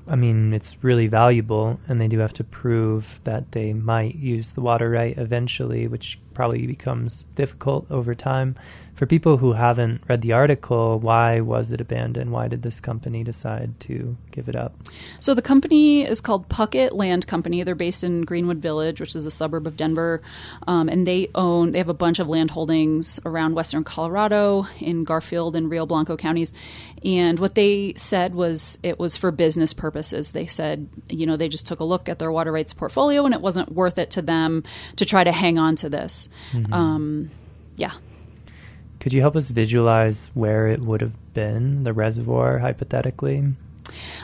I 0.06 0.16
mean, 0.16 0.52
it's 0.52 0.76
really 0.84 1.06
valuable, 1.06 1.80
and 1.88 2.00
they 2.00 2.08
do 2.08 2.18
have 2.18 2.34
to 2.34 2.44
prove 2.44 3.20
that 3.24 3.52
they 3.52 3.72
might 3.72 4.14
use 4.14 4.52
the 4.52 4.60
water 4.60 4.90
right 4.90 5.16
eventually, 5.16 5.88
which 5.88 6.18
probably 6.34 6.66
becomes 6.66 7.24
difficult 7.34 7.90
over 7.90 8.14
time 8.14 8.56
for 8.94 9.06
people 9.06 9.38
who 9.38 9.52
haven't 9.52 10.02
read 10.08 10.22
the 10.22 10.32
article, 10.32 11.00
why 11.00 11.40
was 11.40 11.72
it 11.72 11.80
abandoned? 11.80 12.30
Why 12.30 12.46
did 12.46 12.62
this 12.62 12.78
company 12.78 13.24
decide 13.24 13.78
to 13.80 14.16
give 14.30 14.48
it 14.48 14.54
up? 14.54 14.72
So 15.18 15.34
the 15.34 15.42
company 15.42 16.02
is 16.02 16.20
called 16.20 16.48
Puckett 16.48 16.92
Land 16.92 17.26
Company. 17.26 17.62
They're 17.64 17.74
based 17.74 18.04
in 18.04 18.22
Greenwood 18.22 18.58
Village, 18.58 19.00
which 19.00 19.16
is 19.16 19.26
a 19.26 19.32
suburb 19.32 19.66
of 19.66 19.76
Denver, 19.76 20.22
um, 20.68 20.88
and 20.88 21.06
they 21.06 21.28
own 21.34 21.72
they 21.72 21.78
have 21.78 21.88
a 21.88 21.94
bunch 21.94 22.20
of 22.20 22.28
land 22.28 22.52
holdings 22.52 23.18
around 23.24 23.54
western 23.54 23.82
Colorado, 23.82 24.66
in 24.78 25.02
Garfield 25.02 25.56
and 25.56 25.68
Rio 25.70 25.86
Blanco 25.86 26.16
counties. 26.16 26.52
And 27.04 27.38
what 27.38 27.56
they 27.56 27.94
said 27.96 28.34
was 28.34 28.78
it 28.82 28.98
was 28.98 29.16
for 29.16 29.30
business 29.30 29.74
purposes. 29.74 30.32
They 30.32 30.46
said, 30.46 30.88
you 31.08 31.26
know, 31.26 31.36
they 31.36 31.48
just 31.48 31.66
took 31.66 31.80
a 31.80 31.84
look 31.84 32.08
at 32.08 32.20
their 32.20 32.30
water 32.30 32.52
rights 32.52 32.72
portfolio, 32.72 33.24
and 33.24 33.34
it 33.34 33.40
wasn't 33.40 33.72
worth 33.72 33.98
it 33.98 34.10
to 34.12 34.22
them 34.22 34.62
to 34.96 35.04
try 35.04 35.24
to 35.24 35.32
hang 35.32 35.58
on 35.58 35.74
to 35.76 35.88
this. 35.88 36.23
Mm-hmm. 36.52 36.72
Um, 36.72 37.30
yeah. 37.76 37.92
Could 39.00 39.12
you 39.12 39.20
help 39.20 39.36
us 39.36 39.50
visualize 39.50 40.30
where 40.34 40.68
it 40.68 40.80
would 40.80 41.02
have 41.02 41.34
been, 41.34 41.84
the 41.84 41.92
reservoir, 41.92 42.58
hypothetically? 42.58 43.44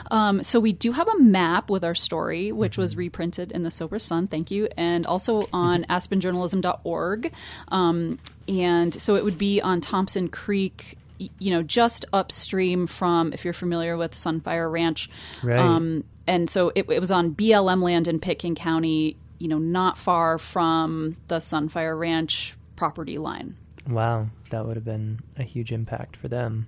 Um, 0.09 0.43
so 0.43 0.59
we 0.59 0.73
do 0.73 0.91
have 0.91 1.07
a 1.07 1.19
map 1.19 1.69
with 1.69 1.83
our 1.83 1.95
story, 1.95 2.51
which 2.51 2.73
mm-hmm. 2.73 2.81
was 2.81 2.95
reprinted 2.95 3.51
in 3.51 3.63
the 3.63 3.69
Sopris 3.69 4.01
Sun. 4.01 4.27
Thank 4.27 4.51
you, 4.51 4.67
and 4.77 5.05
also 5.05 5.47
on 5.53 5.83
mm-hmm. 5.83 5.91
aspenjournalism.org. 5.91 7.31
Um, 7.67 8.19
and 8.47 8.99
so 9.01 9.15
it 9.15 9.23
would 9.23 9.37
be 9.37 9.61
on 9.61 9.81
Thompson 9.81 10.29
Creek. 10.29 10.97
You 11.37 11.51
know, 11.51 11.61
just 11.61 12.05
upstream 12.11 12.87
from, 12.87 13.31
if 13.31 13.45
you're 13.45 13.53
familiar 13.53 13.95
with 13.95 14.15
Sunfire 14.15 14.71
Ranch, 14.71 15.07
right. 15.43 15.59
Um, 15.59 16.03
and 16.25 16.49
so 16.49 16.71
it, 16.73 16.89
it 16.89 16.99
was 16.99 17.11
on 17.11 17.35
BLM 17.35 17.83
land 17.83 18.07
in 18.07 18.19
Pitkin 18.19 18.55
County. 18.55 19.17
You 19.41 19.47
know, 19.47 19.57
not 19.57 19.97
far 19.97 20.37
from 20.37 21.17
the 21.27 21.37
Sunfire 21.37 21.97
Ranch 21.97 22.55
property 22.75 23.17
line. 23.17 23.57
Wow, 23.89 24.27
that 24.51 24.67
would 24.67 24.75
have 24.75 24.85
been 24.85 25.21
a 25.35 25.41
huge 25.41 25.71
impact 25.71 26.15
for 26.15 26.27
them. 26.27 26.67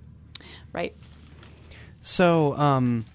Right. 0.72 0.96
So, 2.02 2.58
um, 2.58 3.06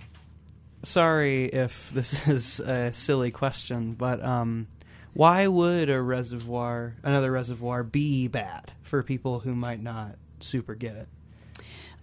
sorry 0.84 1.46
if 1.46 1.90
this 1.94 2.28
is 2.28 2.60
a 2.60 2.92
silly 2.92 3.32
question, 3.32 3.94
but 3.94 4.22
um, 4.22 4.68
why 5.12 5.48
would 5.48 5.90
a 5.90 6.00
reservoir, 6.00 6.94
another 7.02 7.32
reservoir, 7.32 7.82
be 7.82 8.28
bad 8.28 8.72
for 8.82 9.02
people 9.02 9.40
who 9.40 9.56
might 9.56 9.82
not 9.82 10.14
super 10.38 10.76
get 10.76 10.94
it? 10.94 11.08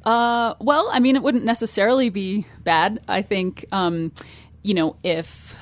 Uh, 0.04 0.56
well, 0.60 0.90
I 0.92 1.00
mean, 1.00 1.16
it 1.16 1.24
wouldn't 1.24 1.46
necessarily 1.46 2.10
be 2.10 2.46
bad. 2.66 3.00
I 3.08 3.22
think, 3.22 3.64
um, 3.72 4.12
you 4.62 4.74
know, 4.74 4.98
if 5.04 5.56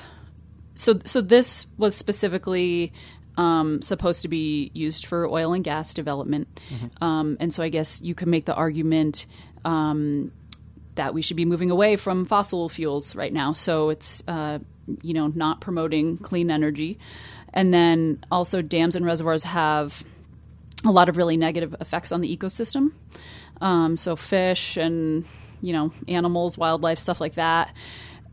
so. 0.74 0.98
So 1.04 1.20
this 1.20 1.66
was 1.76 1.94
specifically 1.94 2.92
um, 3.36 3.82
supposed 3.82 4.22
to 4.22 4.28
be 4.28 4.70
used 4.74 5.06
for 5.06 5.26
oil 5.28 5.52
and 5.52 5.64
gas 5.64 5.94
development. 5.94 6.48
Mm-hmm. 6.70 7.04
Um, 7.04 7.36
and 7.40 7.52
so 7.52 7.62
I 7.62 7.68
guess 7.68 8.00
you 8.00 8.14
could 8.14 8.28
make 8.28 8.44
the 8.44 8.54
argument 8.54 9.26
um, 9.64 10.32
that 10.94 11.14
we 11.14 11.22
should 11.22 11.36
be 11.36 11.44
moving 11.44 11.70
away 11.70 11.96
from 11.96 12.26
fossil 12.26 12.68
fuels 12.68 13.16
right 13.16 13.32
now. 13.32 13.52
So 13.52 13.90
it's, 13.90 14.22
uh, 14.28 14.60
you 15.02 15.14
know, 15.14 15.28
not 15.28 15.60
promoting 15.60 16.18
clean 16.18 16.50
energy. 16.50 16.98
And 17.52 17.72
then 17.72 18.24
also, 18.30 18.62
dams 18.62 18.96
and 18.96 19.06
reservoirs 19.06 19.44
have 19.44 20.04
a 20.84 20.90
lot 20.90 21.08
of 21.08 21.16
really 21.16 21.36
negative 21.36 21.74
effects 21.80 22.12
on 22.12 22.20
the 22.20 22.36
ecosystem. 22.36 22.92
Um, 23.60 23.96
so, 23.96 24.16
fish 24.16 24.76
and, 24.76 25.24
you 25.62 25.72
know, 25.72 25.92
animals, 26.08 26.58
wildlife, 26.58 26.98
stuff 26.98 27.20
like 27.20 27.34
that. 27.34 27.72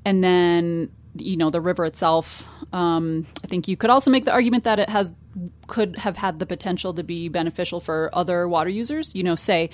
And 0.04 0.24
then 0.24 0.90
you 1.16 1.38
know 1.38 1.50
the 1.50 1.62
river 1.62 1.86
itself. 1.86 2.48
Um, 2.74 3.26
I 3.44 3.48
think 3.48 3.68
you 3.68 3.78
could 3.78 3.90
also 3.90 4.12
make 4.12 4.26
the 4.26 4.32
argument 4.32 4.64
that 4.64 4.80
it 4.80 4.90
has 4.90 5.14
could 5.68 5.98
have 5.98 6.18
had 6.18 6.40
the 6.40 6.46
potential 6.46 6.94
to 6.94 7.04
be 7.04 7.30
beneficial 7.30 7.80
for 7.80 8.10
other 8.14 8.48
water 8.48 8.70
users. 8.70 9.14
You 9.16 9.24
know, 9.24 9.36
say 9.36 9.70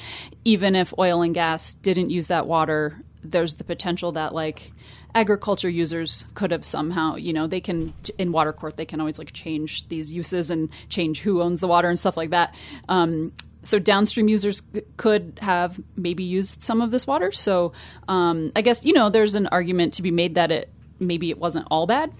even 0.45 0.75
if 0.75 0.93
oil 0.97 1.21
and 1.21 1.33
gas 1.33 1.73
didn't 1.75 2.09
use 2.09 2.27
that 2.27 2.47
water, 2.47 3.01
there's 3.23 3.55
the 3.55 3.63
potential 3.63 4.11
that 4.13 4.33
like 4.33 4.71
agriculture 5.15 5.69
users 5.69 6.25
could 6.33 6.51
have 6.51 6.65
somehow, 6.65 7.15
you 7.15 7.33
know, 7.33 7.47
they 7.47 7.61
can 7.61 7.93
in 8.17 8.31
water 8.31 8.53
court 8.53 8.77
they 8.77 8.85
can 8.85 8.99
always 8.99 9.17
like 9.17 9.33
change 9.33 9.87
these 9.89 10.13
uses 10.13 10.51
and 10.51 10.69
change 10.89 11.21
who 11.21 11.41
owns 11.41 11.59
the 11.59 11.67
water 11.67 11.89
and 11.89 11.99
stuff 11.99 12.17
like 12.17 12.31
that. 12.31 12.53
Um, 12.89 13.31
so 13.63 13.79
downstream 13.79 14.29
users 14.29 14.61
could 14.95 15.39
have 15.41 15.79
maybe 15.95 16.23
used 16.23 16.63
some 16.63 16.81
of 16.81 16.91
this 16.91 17.05
water. 17.05 17.31
So 17.31 17.73
um, 18.07 18.51
I 18.55 18.61
guess 18.61 18.85
you 18.85 18.93
know 18.93 19.09
there's 19.09 19.35
an 19.35 19.47
argument 19.47 19.95
to 19.95 20.01
be 20.01 20.11
made 20.11 20.35
that 20.35 20.51
it 20.51 20.69
maybe 20.99 21.29
it 21.29 21.37
wasn't 21.37 21.67
all 21.69 21.87
bad. 21.87 22.11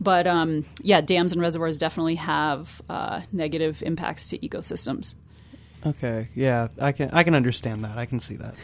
But 0.00 0.26
um, 0.26 0.64
yeah, 0.82 1.00
dams 1.00 1.32
and 1.32 1.40
reservoirs 1.40 1.78
definitely 1.78 2.16
have 2.16 2.82
uh, 2.88 3.22
negative 3.32 3.82
impacts 3.84 4.28
to 4.30 4.38
ecosystems. 4.38 5.14
Okay, 5.84 6.28
yeah, 6.34 6.68
I 6.80 6.92
can 6.92 7.10
I 7.10 7.22
can 7.22 7.34
understand 7.34 7.84
that. 7.84 7.98
I 7.98 8.06
can 8.06 8.20
see 8.20 8.36
that. 8.36 8.54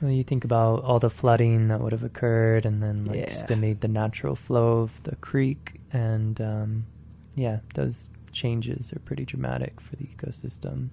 Well, 0.00 0.10
you 0.10 0.24
think 0.24 0.44
about 0.44 0.82
all 0.82 0.98
the 0.98 1.10
flooding 1.10 1.68
that 1.68 1.80
would 1.80 1.92
have 1.92 2.02
occurred, 2.02 2.66
and 2.66 2.82
then 2.82 3.04
like 3.06 3.16
yeah. 3.16 3.28
just 3.28 3.48
made 3.50 3.80
the 3.80 3.88
natural 3.88 4.34
flow 4.34 4.78
of 4.78 5.02
the 5.04 5.16
creek, 5.16 5.80
and 5.92 6.40
um, 6.40 6.86
yeah, 7.34 7.60
those 7.74 8.08
changes 8.32 8.92
are 8.92 8.98
pretty 9.00 9.24
dramatic 9.24 9.80
for 9.80 9.96
the 9.96 10.04
ecosystem. 10.04 10.88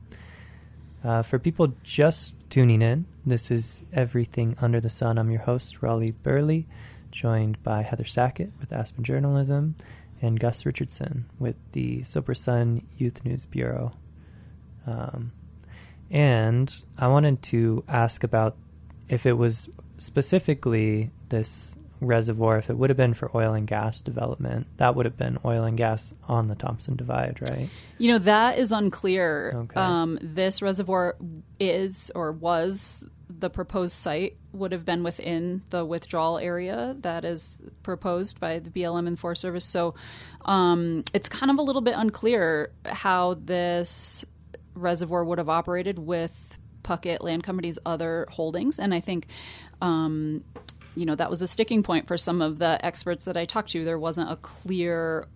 Uh, 1.03 1.21
for 1.21 1.39
people 1.39 1.74
just 1.81 2.36
tuning 2.50 2.81
in, 2.81 3.05
this 3.25 3.51
is 3.51 3.83
Everything 3.93 4.55
Under 4.59 4.81
the 4.81 4.89
Sun. 4.89 5.17
I'm 5.17 5.31
your 5.31 5.41
host, 5.41 5.81
Raleigh 5.81 6.13
Burleigh 6.24 6.65
joined 7.11 7.61
by 7.63 7.81
Heather 7.81 8.05
Sackett 8.05 8.51
with 8.59 8.71
Aspen 8.71 9.03
Journalism 9.03 9.75
and 10.21 10.39
Gus 10.39 10.65
Richardson 10.65 11.25
with 11.39 11.55
the 11.71 12.01
Sopris 12.01 12.37
Sun 12.37 12.85
Youth 12.97 13.23
News 13.23 13.45
Bureau. 13.45 13.93
Um, 14.85 15.31
and 16.09 16.73
I 16.97 17.07
wanted 17.07 17.41
to 17.43 17.83
ask 17.87 18.23
about 18.23 18.57
if 19.07 19.25
it 19.25 19.33
was 19.33 19.69
specifically 19.97 21.11
this 21.29 21.75
reservoir, 22.01 22.57
if 22.57 22.69
it 22.69 22.77
would 22.77 22.89
have 22.89 22.97
been 22.97 23.13
for 23.13 23.35
oil 23.35 23.53
and 23.53 23.67
gas 23.67 24.01
development, 24.01 24.67
that 24.77 24.95
would 24.95 25.05
have 25.05 25.17
been 25.17 25.37
oil 25.43 25.63
and 25.63 25.77
gas 25.77 26.13
on 26.27 26.47
the 26.47 26.55
Thompson 26.55 26.95
Divide, 26.95 27.39
right? 27.49 27.69
You 27.97 28.13
know, 28.13 28.17
that 28.19 28.57
is 28.57 28.71
unclear. 28.71 29.53
Okay. 29.55 29.79
Um, 29.79 30.17
this 30.21 30.61
reservoir 30.61 31.17
is 31.59 32.11
or 32.15 32.31
was 32.31 33.05
the 33.39 33.50
proposed 33.50 33.93
site 33.93 34.38
would 34.51 34.72
have 34.72 34.86
been 34.86 35.03
within 35.03 35.63
the 35.69 35.86
withdrawal 35.86 36.38
area 36.38 36.96
that 37.00 37.24
is 37.24 37.62
proposed 37.84 38.39
by 38.39 38.60
the 38.60 38.69
BLM 38.69 39.08
and 39.08 39.17
Forest 39.17 39.41
Service. 39.41 39.65
So 39.65 39.96
um, 40.46 41.03
it's 41.13 41.29
kind 41.29 41.50
of 41.50 41.58
a 41.58 41.62
little 41.62 41.81
bit 41.81 41.96
unclear 41.98 42.72
how 42.86 43.36
this 43.36 44.25
reservoir 44.74 45.24
would 45.24 45.38
have 45.38 45.50
operated 45.50 46.00
with 46.00 46.58
Puckett 46.84 47.22
Land 47.22 47.43
Company's 47.43 47.79
other 47.86 48.27
holdings. 48.29 48.79
And 48.79 48.93
I 48.93 49.00
think, 49.00 49.27
um, 49.81 50.43
you 50.96 51.05
know, 51.05 51.15
that 51.15 51.29
was 51.29 51.41
a 51.41 51.48
sticking 51.48 51.84
point 51.84 52.08
for 52.08 52.17
some 52.17 52.41
of 52.41 52.60
the 52.60 52.84
experts 52.86 53.25
that 53.25 53.38
I 53.38 53.46
talked 53.46 53.69
to. 53.72 53.86
There 53.86 54.00
wasn't 54.00 54.31
a 54.31 54.36
clear 54.38 55.27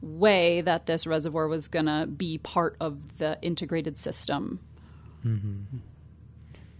way 0.00 0.60
that 0.62 0.86
this 0.86 1.06
reservoir 1.06 1.46
was 1.46 1.68
going 1.68 1.86
to 1.86 2.06
be 2.06 2.38
part 2.38 2.76
of 2.80 3.18
the 3.18 3.38
integrated 3.42 3.96
system. 3.96 4.58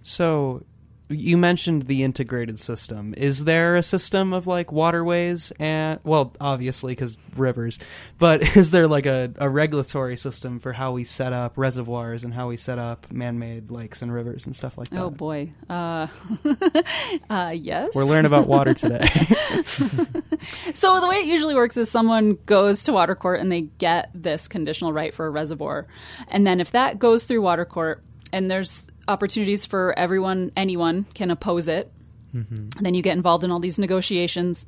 So 0.03 0.65
you 1.12 1.37
mentioned 1.37 1.83
the 1.83 2.02
integrated 2.02 2.59
system. 2.59 3.14
Is 3.16 3.45
there 3.45 3.76
a 3.76 3.83
system 3.83 4.33
of 4.33 4.47
like 4.47 4.73
waterways 4.73 5.52
and 5.59 6.00
well, 6.04 6.35
obviously 6.40 6.92
because 6.92 7.16
rivers, 7.37 7.78
but 8.19 8.57
is 8.57 8.71
there 8.71 8.88
like 8.88 9.07
a, 9.07 9.33
a 9.37 9.49
regulatory 9.49 10.16
system 10.16 10.59
for 10.61 10.73
how 10.73 10.92
we 10.92 11.04
set 11.04 11.33
up 11.33 11.52
reservoirs 11.57 12.25
and 12.25 12.35
how 12.35 12.49
we 12.49 12.57
set 12.57 12.78
up 12.78 13.11
man-made 13.12 13.71
lakes 13.71 14.02
and 14.02 14.12
rivers 14.12 14.47
and 14.47 14.57
stuff 14.57 14.76
like 14.78 14.88
that? 14.90 15.00
Oh 15.00 15.11
boy. 15.11 15.52
Uh, 15.69 16.07
uh, 17.31 17.52
yes. 17.54 17.95
We're 17.95 18.04
learning 18.04 18.26
about 18.26 18.47
water 18.47 18.75
today. 18.75 19.07
So 20.75 21.00
the 21.00 21.07
way 21.07 21.16
it 21.16 21.26
usually 21.26 21.54
works 21.54 21.76
is 21.76 21.90
someone 21.90 22.38
goes 22.47 22.85
to 22.85 22.92
water 22.92 23.14
court 23.14 23.40
and 23.40 23.50
they 23.50 23.62
get 23.62 24.11
this 24.14 24.49
conditional 24.49 24.92
right 24.92 25.14
for 25.14 25.26
a 25.26 25.31
reservoir. 25.31 25.87
And 26.28 26.47
then 26.47 26.61
if 26.61 26.73
that 26.73 26.99
goes 26.99 27.25
through 27.25 27.42
water 27.42 27.64
court 27.64 28.02
and 28.33 28.50
there's 28.50 28.88
opportunities 29.09 29.66
for 29.66 29.99
everyone 29.99 30.52
anyone 30.56 31.04
can 31.14 31.30
oppose 31.30 31.68
it, 31.68 31.90
mm-hmm. 32.35 32.68
then 32.80 32.94
you 32.94 33.02
get 33.02 33.16
involved 33.16 33.44
in 33.44 33.50
all 33.50 33.61
these 33.61 33.78
negotiations. 33.78 34.66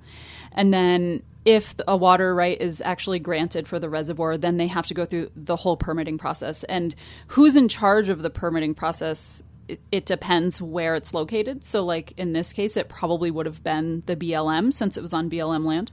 And 0.52 0.72
then 0.72 1.22
if 1.44 1.74
a 1.86 1.96
water 1.96 2.34
right 2.34 2.60
is 2.60 2.80
actually 2.80 3.18
granted 3.18 3.68
for 3.68 3.78
the 3.78 3.88
reservoir, 3.88 4.38
then 4.38 4.56
they 4.56 4.66
have 4.66 4.86
to 4.86 4.94
go 4.94 5.04
through 5.04 5.30
the 5.36 5.56
whole 5.56 5.76
permitting 5.76 6.18
process. 6.18 6.64
And 6.64 6.94
who's 7.28 7.56
in 7.56 7.68
charge 7.68 8.08
of 8.08 8.22
the 8.22 8.30
permitting 8.30 8.74
process 8.74 9.42
it, 9.68 9.80
it 9.90 10.06
depends 10.06 10.60
where 10.60 10.94
it's 10.94 11.14
located. 11.14 11.64
So, 11.64 11.84
like 11.84 12.12
in 12.16 12.32
this 12.32 12.52
case, 12.52 12.76
it 12.76 12.88
probably 12.88 13.30
would 13.30 13.46
have 13.46 13.64
been 13.64 14.02
the 14.06 14.16
BLM 14.16 14.72
since 14.72 14.96
it 14.96 15.00
was 15.00 15.12
on 15.14 15.30
BLM 15.30 15.64
land. 15.64 15.90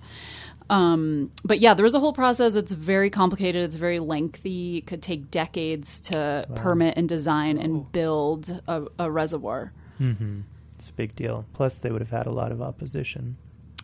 Um, 0.70 1.32
but 1.44 1.60
yeah, 1.60 1.74
there 1.74 1.84
was 1.84 1.94
a 1.94 2.00
whole 2.00 2.14
process. 2.14 2.56
It's 2.56 2.72
very 2.72 3.10
complicated. 3.10 3.64
It's 3.64 3.76
very 3.76 4.00
lengthy. 4.00 4.78
It 4.78 4.88
could 4.88 5.02
take 5.02 5.30
decades 5.30 6.00
to 6.02 6.46
permit 6.56 6.96
and 6.98 7.10
design 7.10 7.58
and 7.58 7.92
build 7.92 8.62
a, 8.68 8.86
a 8.98 9.12
reservoir. 9.12 9.74
hmm 9.98 10.42
It's 10.78 10.90
a 10.90 10.94
big 10.94 11.16
deal. 11.16 11.46
Plus, 11.54 11.76
they 11.76 11.92
would 11.92 12.02
have 12.02 12.12
had 12.12 12.26
a 12.28 12.32
lot 12.32 12.52
of 12.52 12.62
opposition. 12.62 13.38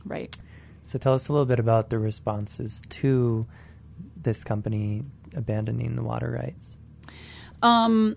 Right. 0.05 0.35
So, 0.83 0.97
tell 0.97 1.13
us 1.13 1.27
a 1.27 1.33
little 1.33 1.45
bit 1.45 1.59
about 1.59 1.89
the 1.89 1.99
responses 1.99 2.81
to 2.89 3.45
this 4.15 4.43
company 4.45 5.03
abandoning 5.35 5.95
the 5.95 6.03
water 6.03 6.31
rights. 6.31 6.77
Um, 7.61 8.15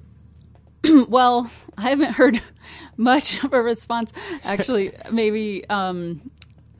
well, 1.08 1.50
I 1.78 1.90
haven't 1.90 2.12
heard 2.12 2.40
much 2.96 3.42
of 3.44 3.52
a 3.52 3.62
response. 3.62 4.12
Actually, 4.44 4.92
maybe 5.10 5.68
um, 5.68 6.30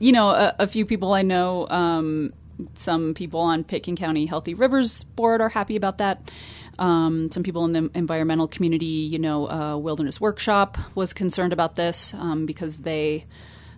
you 0.01 0.11
know 0.11 0.29
a, 0.29 0.55
a 0.59 0.67
few 0.67 0.85
people 0.85 1.13
I 1.13 1.21
know. 1.21 1.67
Um, 1.69 2.33
some 2.75 3.13
people 3.13 3.39
on 3.39 3.63
Pitkin 3.63 3.95
County 3.95 4.25
Healthy 4.25 4.53
Rivers 4.53 5.03
Board 5.03 5.41
are 5.41 5.49
happy 5.49 5.75
about 5.75 5.99
that. 5.99 6.31
Um, 6.79 7.29
some 7.31 7.43
people 7.43 7.65
in 7.65 7.73
the 7.73 7.89
environmental 7.93 8.47
community, 8.47 8.85
you 8.85 9.19
know, 9.19 9.49
uh, 9.49 9.77
Wilderness 9.77 10.19
Workshop 10.19 10.77
was 10.95 11.13
concerned 11.13 11.53
about 11.53 11.75
this 11.75 12.13
um, 12.13 12.45
because 12.45 12.79
they 12.79 13.25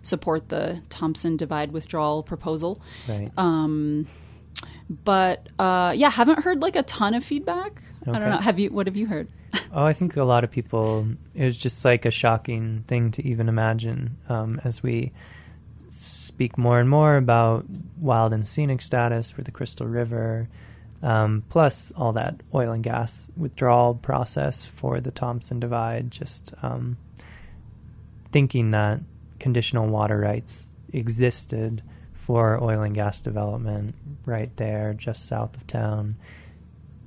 support 0.02 0.48
the 0.48 0.82
Thompson 0.88 1.36
Divide 1.36 1.72
withdrawal 1.72 2.22
proposal. 2.22 2.80
Right. 3.08 3.30
Um, 3.36 4.06
but 4.88 5.48
uh, 5.58 5.92
yeah, 5.96 6.10
haven't 6.10 6.40
heard 6.40 6.62
like 6.62 6.76
a 6.76 6.82
ton 6.82 7.14
of 7.14 7.24
feedback. 7.24 7.82
I 8.06 8.18
don't 8.18 8.30
know. 8.30 8.38
Have 8.38 8.58
you? 8.58 8.70
What 8.70 8.86
have 8.86 8.96
you 8.96 9.06
heard? 9.06 9.28
Oh, 9.72 9.84
I 9.84 9.92
think 9.92 10.16
a 10.16 10.22
lot 10.22 10.44
of 10.44 10.50
people, 10.52 11.06
it 11.34 11.44
was 11.44 11.58
just 11.58 11.84
like 11.84 12.04
a 12.04 12.10
shocking 12.10 12.84
thing 12.86 13.10
to 13.12 13.26
even 13.26 13.48
imagine 13.48 14.16
um, 14.28 14.60
as 14.64 14.84
we 14.84 15.12
speak 15.94 16.58
more 16.58 16.80
and 16.80 16.88
more 16.88 17.16
about 17.16 17.64
wild 17.98 18.32
and 18.32 18.46
scenic 18.46 18.82
status 18.82 19.30
for 19.30 19.42
the 19.42 19.50
Crystal 19.50 19.86
River, 19.86 20.48
um, 21.02 21.44
plus 21.48 21.92
all 21.96 22.12
that 22.12 22.36
oil 22.54 22.72
and 22.72 22.82
gas 22.82 23.30
withdrawal 23.36 23.94
process 23.94 24.64
for 24.64 25.00
the 25.00 25.10
Thompson 25.10 25.60
Divide, 25.60 26.10
just 26.10 26.54
um, 26.62 26.96
thinking 28.32 28.72
that 28.72 29.00
conditional 29.38 29.86
water 29.86 30.18
rights 30.18 30.74
existed 30.92 31.82
for 32.14 32.62
oil 32.62 32.82
and 32.82 32.94
gas 32.94 33.20
development 33.20 33.94
right 34.24 34.54
there, 34.56 34.94
just 34.94 35.26
south 35.26 35.54
of 35.56 35.66
town. 35.66 36.16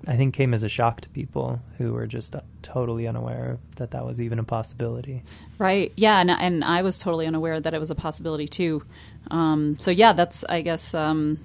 I 0.08 0.16
think 0.16 0.34
came 0.34 0.54
as 0.54 0.64
a 0.64 0.70
shock 0.70 1.02
to 1.02 1.10
people 1.10 1.62
who 1.78 1.92
were 1.92 2.08
just 2.08 2.36
totally 2.62 3.08
unaware 3.08 3.58
that 3.76 3.92
that 3.92 4.06
was 4.06 4.22
even 4.22 4.40
a 4.40 4.44
possibility. 4.44 5.24
Right. 5.58 5.92
Yeah, 5.98 6.20
and 6.20 6.32
and 6.32 6.64
I 6.64 6.82
was 6.82 6.98
totally 6.98 7.28
unaware 7.28 7.60
that 7.60 7.74
it 7.74 7.80
was 7.80 7.92
a 7.92 7.96
possibility 7.96 8.48
too. 8.48 8.84
Um, 9.30 9.78
so 9.80 9.92
yeah, 9.92 10.14
that's 10.14 10.46
I 10.48 10.62
guess 10.62 10.94
um, 10.94 11.40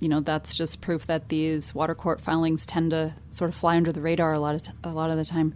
you 0.00 0.08
know 0.08 0.20
that's 0.20 0.56
just 0.56 0.80
proof 0.80 1.06
that 1.06 1.28
these 1.28 1.72
water 1.74 1.94
court 1.94 2.20
filings 2.20 2.66
tend 2.66 2.90
to 2.90 3.14
sort 3.30 3.50
of 3.50 3.54
fly 3.54 3.76
under 3.76 3.92
the 3.92 4.00
radar 4.00 4.32
a 4.32 4.40
lot 4.40 4.56
of 4.56 4.62
t- 4.62 4.72
a 4.82 4.90
lot 4.90 5.10
of 5.10 5.16
the 5.16 5.24
time. 5.24 5.54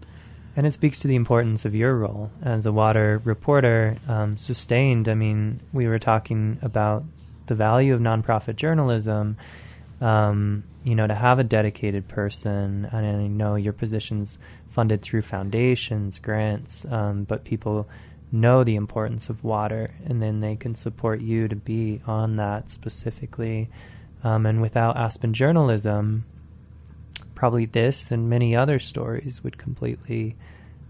And 0.55 0.67
it 0.67 0.73
speaks 0.73 1.01
to 1.01 1.09
the 1.09 1.17
importance 1.17 1.65
of 1.65 1.75
your 1.75 1.97
role 1.97 2.31
as 2.43 2.67
a 2.67 2.73
water 2.73 3.21
reporter. 3.25 3.97
Um, 4.07 4.37
sustained, 4.37 5.09
I 5.09 5.15
mean, 5.15 5.61
we 5.73 5.89
were 5.89 5.99
talking 5.99 6.59
about 6.63 7.05
the 7.47 7.55
value 7.55 7.95
of 7.95 8.01
nonprofit 8.01 8.57
journalism. 8.57 9.39
Um, 10.01 10.65
you 10.85 10.95
know, 10.95 11.07
to 11.07 11.15
have 11.15 11.39
a 11.39 11.45
dedicated 11.45 12.09
person, 12.09 12.89
and 12.91 13.07
I 13.07 13.27
know 13.29 13.55
your 13.55 13.73
position's 13.73 14.39
funded 14.71 15.03
through 15.03 15.23
foundations, 15.23 16.19
grants, 16.19 16.85
um, 16.91 17.25
but 17.25 17.45
people 17.45 17.89
know 18.31 18.65
the 18.65 18.77
importance 18.77 19.29
of 19.29 19.45
water, 19.45 19.95
and 20.07 20.23
then 20.23 20.41
they 20.41 20.57
can 20.57 20.75
support 20.75 21.21
you 21.21 21.49
to 21.49 21.57
be 21.57 22.01
on 22.07 22.37
that 22.37 22.71
specifically. 22.71 23.69
Um, 24.25 24.47
and 24.47 24.63
without 24.63 24.97
Aspen 24.97 25.35
journalism, 25.35 26.25
probably 27.35 27.67
this 27.67 28.11
and 28.11 28.31
many 28.31 28.57
other 28.57 28.79
stories 28.79 29.43
would 29.45 29.59
completely 29.59 30.37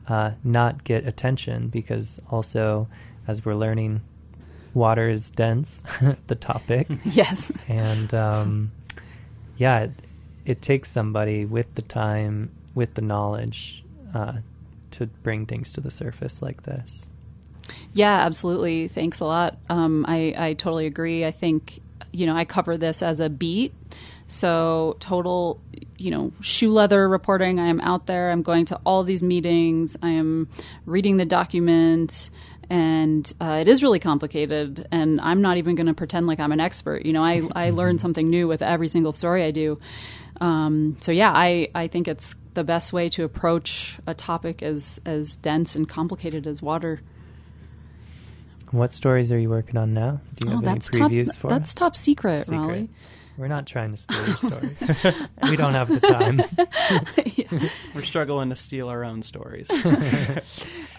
uh, 0.06 0.32
not 0.44 0.84
get 0.84 1.06
attention 1.06 1.68
because 1.68 2.20
also, 2.30 2.88
as 3.26 3.44
we're 3.44 3.54
learning, 3.54 4.02
water 4.74 5.08
is 5.08 5.30
dense, 5.30 5.82
the 6.28 6.34
topic, 6.34 6.88
Yes. 7.04 7.50
and 7.68 8.12
um, 8.14 8.70
yeah, 9.56 9.80
it, 9.80 9.90
it 10.44 10.62
takes 10.62 10.90
somebody 10.90 11.44
with 11.44 11.74
the 11.74 11.82
time, 11.82 12.50
with 12.74 12.94
the 12.94 13.02
knowledge, 13.02 13.84
uh, 14.14 14.34
to 14.92 15.06
bring 15.06 15.46
things 15.46 15.72
to 15.74 15.80
the 15.80 15.90
surface 15.90 16.42
like 16.42 16.62
this. 16.64 17.06
Yeah, 17.94 18.24
absolutely. 18.24 18.88
Thanks 18.88 19.20
a 19.20 19.24
lot. 19.24 19.56
Um, 19.68 20.04
I, 20.08 20.34
I 20.36 20.52
totally 20.54 20.86
agree. 20.86 21.24
I 21.24 21.30
think, 21.30 21.80
you 22.12 22.26
know, 22.26 22.36
I 22.36 22.44
cover 22.44 22.76
this 22.76 23.02
as 23.02 23.20
a 23.20 23.28
beat. 23.28 23.72
So, 24.26 24.96
total, 24.98 25.60
you 25.98 26.10
know, 26.10 26.32
shoe 26.40 26.72
leather 26.72 27.06
reporting. 27.06 27.60
I 27.60 27.66
am 27.66 27.80
out 27.80 28.06
there. 28.06 28.30
I'm 28.30 28.42
going 28.42 28.64
to 28.66 28.80
all 28.86 29.04
these 29.04 29.22
meetings. 29.22 29.96
I 30.02 30.10
am 30.10 30.48
reading 30.86 31.18
the 31.18 31.26
document. 31.26 32.30
And 32.70 33.30
uh, 33.40 33.58
it 33.60 33.68
is 33.68 33.82
really 33.82 33.98
complicated. 33.98 34.86
And 34.90 35.20
I'm 35.20 35.42
not 35.42 35.56
even 35.58 35.74
going 35.74 35.86
to 35.88 35.94
pretend 35.94 36.26
like 36.26 36.40
I'm 36.40 36.52
an 36.52 36.60
expert. 36.60 37.04
You 37.04 37.12
know, 37.12 37.22
I, 37.24 37.42
I 37.54 37.70
learn 37.80 37.98
something 37.98 38.30
new 38.30 38.48
with 38.48 38.62
every 38.62 38.88
single 38.88 39.12
story 39.12 39.44
I 39.44 39.50
do. 39.50 39.78
Um, 40.40 40.96
so, 41.00 41.12
yeah, 41.12 41.32
I, 41.32 41.68
I 41.74 41.86
think 41.86 42.08
it's 42.08 42.34
the 42.54 42.64
best 42.64 42.92
way 42.92 43.08
to 43.10 43.24
approach 43.24 43.98
a 44.06 44.14
topic 44.14 44.62
as, 44.62 45.00
as 45.04 45.36
dense 45.36 45.76
and 45.76 45.88
complicated 45.88 46.46
as 46.46 46.62
water. 46.62 47.00
What 48.70 48.90
stories 48.92 49.30
are 49.30 49.38
you 49.38 49.50
working 49.50 49.76
on 49.76 49.92
now? 49.92 50.20
Do 50.36 50.48
you 50.48 50.52
Oh, 50.54 50.56
have 50.56 50.64
any 50.64 50.74
that's 50.74 50.88
top. 50.90 51.10
previews 51.10 51.36
for 51.36 51.48
That's 51.50 51.70
us? 51.70 51.74
top 51.74 51.96
secret, 51.96 52.46
Secret. 52.46 52.58
Raleigh. 52.58 52.88
We're 53.36 53.48
not 53.48 53.66
trying 53.66 53.90
to 53.92 53.96
steal 53.98 54.26
your 54.26 54.36
stories. 54.36 54.76
we 55.50 55.56
don't 55.56 55.72
have 55.74 55.88
the 55.88 56.00
time. 56.00 56.42
We're 57.94 58.02
struggling 58.02 58.50
to 58.50 58.56
steal 58.56 58.88
our 58.88 59.04
own 59.04 59.22
stories. 59.22 59.70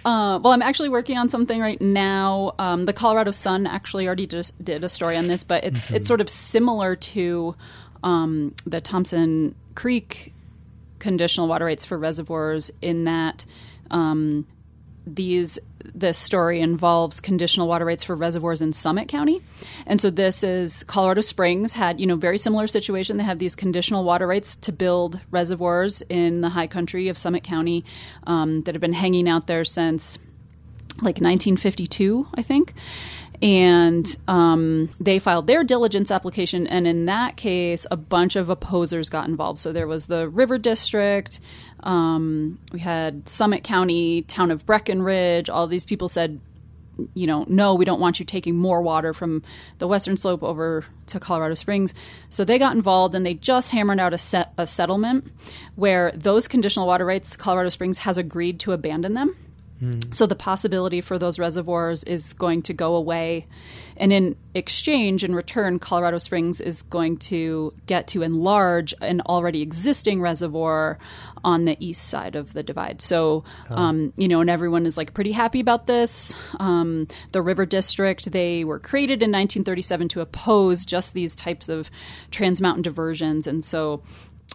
Uh, 0.05 0.39
well, 0.41 0.51
I'm 0.53 0.61
actually 0.61 0.89
working 0.89 1.17
on 1.17 1.29
something 1.29 1.59
right 1.59 1.81
now. 1.81 2.53
Um, 2.59 2.85
the 2.85 2.93
Colorado 2.93 3.31
Sun 3.31 3.67
actually 3.67 4.05
already 4.05 4.27
just 4.27 4.63
did 4.63 4.83
a 4.83 4.89
story 4.89 5.15
on 5.15 5.27
this, 5.27 5.43
but 5.43 5.63
it's 5.63 5.89
it's 5.91 6.07
sort 6.07 6.19
of 6.19 6.29
similar 6.29 6.95
to 6.95 7.55
um, 8.03 8.53
the 8.65 8.81
Thompson 8.81 9.55
Creek 9.75 10.33
conditional 10.99 11.47
water 11.47 11.65
rights 11.65 11.85
for 11.85 11.97
reservoirs 11.97 12.71
in 12.81 13.05
that 13.05 13.45
um, 13.91 14.45
these 15.05 15.59
this 15.93 16.17
story 16.17 16.61
involves 16.61 17.19
conditional 17.19 17.67
water 17.67 17.85
rights 17.85 18.03
for 18.03 18.15
reservoirs 18.15 18.61
in 18.61 18.73
Summit 18.73 19.07
County, 19.07 19.41
and 19.85 19.99
so 19.99 20.09
this 20.09 20.43
is 20.43 20.83
Colorado 20.85 21.21
Springs 21.21 21.73
had 21.73 21.99
you 21.99 22.07
know 22.07 22.15
very 22.15 22.37
similar 22.37 22.67
situation. 22.67 23.17
They 23.17 23.23
have 23.23 23.39
these 23.39 23.55
conditional 23.55 24.03
water 24.03 24.27
rights 24.27 24.55
to 24.55 24.71
build 24.71 25.19
reservoirs 25.31 26.01
in 26.09 26.41
the 26.41 26.49
high 26.49 26.67
country 26.67 27.09
of 27.09 27.17
Summit 27.17 27.43
County 27.43 27.83
um, 28.25 28.61
that 28.63 28.75
have 28.75 28.81
been 28.81 28.93
hanging 28.93 29.27
out 29.27 29.47
there 29.47 29.65
since 29.65 30.17
like 30.97 31.15
1952, 31.15 32.27
I 32.35 32.41
think. 32.41 32.73
And 33.41 34.15
um, 34.27 34.89
they 34.99 35.19
filed 35.19 35.47
their 35.47 35.63
diligence 35.63 36.11
application, 36.11 36.65
and 36.65 36.87
in 36.87 37.05
that 37.07 37.35
case, 37.35 37.85
a 37.91 37.97
bunch 37.97 38.35
of 38.35 38.49
opposers 38.49 39.09
got 39.09 39.27
involved. 39.27 39.59
So 39.59 39.73
there 39.73 39.87
was 39.87 40.07
the 40.07 40.29
River 40.29 40.57
District, 40.57 41.39
um, 41.83 42.59
we 42.71 42.79
had 42.79 43.27
Summit 43.27 43.63
County, 43.63 44.21
town 44.23 44.51
of 44.51 44.65
Breckenridge. 44.65 45.49
All 45.49 45.67
these 45.67 45.85
people 45.85 46.07
said, 46.07 46.39
you 47.13 47.27
know, 47.27 47.45
no, 47.47 47.75
we 47.75 47.85
don't 47.85 47.99
want 47.99 48.19
you 48.19 48.25
taking 48.25 48.55
more 48.55 48.81
water 48.81 49.13
from 49.13 49.43
the 49.79 49.87
western 49.87 50.15
slope 50.15 50.43
over 50.43 50.85
to 51.07 51.19
Colorado 51.19 51.55
Springs. 51.55 51.93
So 52.29 52.45
they 52.45 52.59
got 52.59 52.75
involved 52.75 53.15
and 53.15 53.25
they 53.25 53.33
just 53.33 53.71
hammered 53.71 53.99
out 53.99 54.13
a, 54.13 54.17
set, 54.17 54.53
a 54.57 54.67
settlement 54.67 55.31
where 55.75 56.11
those 56.15 56.47
conditional 56.47 56.87
water 56.87 57.05
rights, 57.05 57.35
Colorado 57.35 57.69
Springs 57.69 57.99
has 57.99 58.17
agreed 58.17 58.59
to 58.61 58.71
abandon 58.71 59.13
them. 59.13 59.35
So 60.11 60.25
the 60.25 60.35
possibility 60.35 61.01
for 61.01 61.19
those 61.19 61.39
reservoirs 61.39 62.03
is 62.05 62.33
going 62.33 62.61
to 62.63 62.73
go 62.73 62.95
away. 62.95 63.47
And 63.97 64.13
in 64.13 64.35
exchange, 64.53 65.23
in 65.23 65.35
return, 65.35 65.79
Colorado 65.79 66.19
Springs 66.19 66.61
is 66.61 66.83
going 66.83 67.17
to 67.17 67.73
get 67.85 68.07
to 68.09 68.21
enlarge 68.21 68.93
an 69.01 69.21
already 69.21 69.61
existing 69.61 70.21
reservoir 70.21 70.97
on 71.43 71.63
the 71.63 71.75
east 71.79 72.07
side 72.07 72.35
of 72.35 72.53
the 72.53 72.63
divide. 72.63 73.01
So, 73.01 73.43
um, 73.69 74.13
you 74.15 74.27
know, 74.27 74.41
and 74.41 74.49
everyone 74.49 74.85
is 74.85 74.97
like 74.97 75.13
pretty 75.13 75.33
happy 75.33 75.59
about 75.59 75.87
this. 75.87 76.33
Um, 76.59 77.07
the 77.31 77.41
River 77.41 77.65
District, 77.65 78.31
they 78.31 78.63
were 78.63 78.79
created 78.79 79.21
in 79.21 79.31
1937 79.31 80.07
to 80.09 80.21
oppose 80.21 80.85
just 80.85 81.13
these 81.13 81.35
types 81.35 81.67
of 81.67 81.91
trans 82.31 82.61
mountain 82.61 82.83
diversions. 82.83 83.47
And 83.47 83.65
so, 83.65 84.01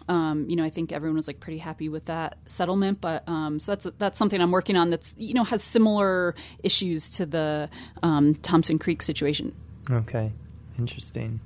um, 0.07 0.45
you 0.49 0.55
know, 0.55 0.63
I 0.63 0.69
think 0.69 0.91
everyone 0.91 1.15
was 1.17 1.27
like 1.27 1.39
pretty 1.39 1.59
happy 1.59 1.89
with 1.89 2.05
that 2.05 2.37
settlement. 2.45 3.01
But 3.01 3.27
um, 3.27 3.59
so 3.59 3.73
that's 3.73 3.87
that's 3.97 4.17
something 4.19 4.39
I'm 4.41 4.51
working 4.51 4.75
on. 4.75 4.89
That's 4.89 5.15
you 5.17 5.33
know 5.33 5.43
has 5.43 5.63
similar 5.63 6.35
issues 6.63 7.09
to 7.11 7.25
the 7.25 7.69
um, 8.03 8.35
Thompson 8.35 8.79
Creek 8.79 9.01
situation. 9.01 9.55
Okay, 9.91 10.31
interesting. 10.77 11.39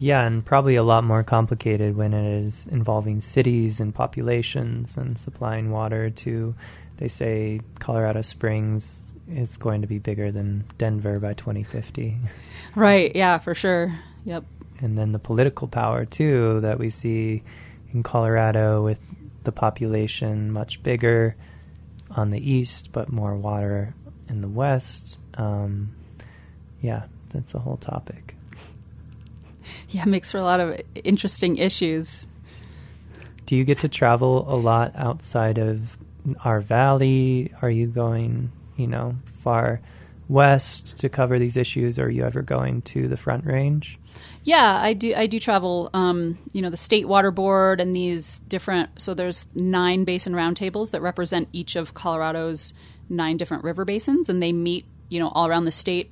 Yeah, 0.00 0.26
and 0.26 0.44
probably 0.44 0.74
a 0.74 0.82
lot 0.82 1.04
more 1.04 1.22
complicated 1.22 1.96
when 1.96 2.14
it 2.14 2.44
is 2.44 2.66
involving 2.66 3.20
cities 3.20 3.78
and 3.80 3.94
populations 3.94 4.96
and 4.96 5.16
supplying 5.16 5.70
water 5.70 6.10
to, 6.10 6.54
they 6.96 7.06
say, 7.06 7.60
Colorado 7.78 8.20
Springs 8.22 9.12
is 9.30 9.56
going 9.56 9.82
to 9.82 9.86
be 9.86 10.00
bigger 10.00 10.32
than 10.32 10.64
Denver 10.78 11.20
by 11.20 11.34
2050. 11.34 12.16
Right. 12.74 13.14
Yeah. 13.14 13.38
For 13.38 13.54
sure. 13.54 13.94
Yep. 14.24 14.44
and 14.80 14.98
then 14.98 15.12
the 15.12 15.18
political 15.20 15.68
power 15.68 16.04
too 16.04 16.60
that 16.60 16.78
we 16.78 16.90
see 16.90 17.42
in 17.94 18.02
Colorado 18.02 18.84
with 18.84 18.98
the 19.44 19.52
population 19.52 20.50
much 20.50 20.82
bigger 20.82 21.36
on 22.10 22.30
the 22.30 22.50
east, 22.50 22.90
but 22.92 23.10
more 23.10 23.36
water 23.36 23.94
in 24.28 24.40
the 24.40 24.48
west. 24.48 25.16
Um, 25.34 25.94
yeah, 26.80 27.04
that's 27.30 27.54
a 27.54 27.58
whole 27.58 27.76
topic. 27.76 28.36
Yeah. 29.88 30.04
Makes 30.04 30.30
for 30.30 30.36
a 30.36 30.42
lot 30.42 30.60
of 30.60 30.78
interesting 31.04 31.56
issues. 31.56 32.26
Do 33.46 33.56
you 33.56 33.64
get 33.64 33.78
to 33.78 33.88
travel 33.88 34.44
a 34.52 34.56
lot 34.56 34.92
outside 34.94 35.56
of 35.56 35.96
our 36.44 36.60
valley? 36.60 37.50
Are 37.62 37.70
you 37.70 37.86
going, 37.86 38.52
you 38.76 38.86
know, 38.86 39.16
far 39.24 39.80
west 40.28 40.98
to 40.98 41.08
cover 41.08 41.38
these 41.38 41.56
issues, 41.56 41.98
or 41.98 42.06
are 42.06 42.10
you 42.10 42.24
ever 42.24 42.42
going 42.42 42.82
to 42.82 43.08
the 43.08 43.16
Front 43.16 43.44
Range? 43.44 43.98
Yeah, 44.44 44.78
I 44.80 44.92
do. 44.92 45.14
I 45.14 45.26
do 45.26 45.40
travel. 45.40 45.90
Um, 45.94 46.38
you 46.52 46.62
know, 46.62 46.70
the 46.70 46.76
state 46.76 47.08
water 47.08 47.30
board 47.30 47.80
and 47.80 47.94
these 47.94 48.40
different. 48.40 49.00
So 49.00 49.14
there's 49.14 49.48
nine 49.54 50.04
basin 50.04 50.34
roundtables 50.34 50.90
that 50.90 51.00
represent 51.00 51.48
each 51.52 51.76
of 51.76 51.94
Colorado's 51.94 52.74
nine 53.08 53.36
different 53.36 53.64
river 53.64 53.84
basins, 53.84 54.28
and 54.28 54.42
they 54.42 54.52
meet. 54.52 54.86
You 55.10 55.20
know, 55.20 55.28
all 55.28 55.46
around 55.46 55.66
the 55.66 55.72
state. 55.72 56.10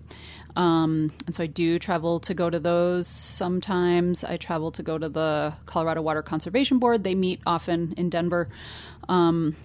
Um, 0.54 1.10
and 1.26 1.34
so 1.34 1.44
I 1.44 1.46
do 1.46 1.78
travel 1.78 2.20
to 2.20 2.34
go 2.34 2.50
to 2.50 2.60
those. 2.60 3.08
Sometimes 3.08 4.22
I 4.22 4.36
travel 4.36 4.70
to 4.72 4.82
go 4.82 4.98
to 4.98 5.08
the 5.08 5.54
Colorado 5.66 6.02
Water 6.02 6.22
Conservation 6.22 6.78
Board. 6.78 7.02
They 7.02 7.14
meet 7.14 7.40
often 7.46 7.94
in 7.96 8.10
Denver. 8.10 8.48
Um, 9.08 9.56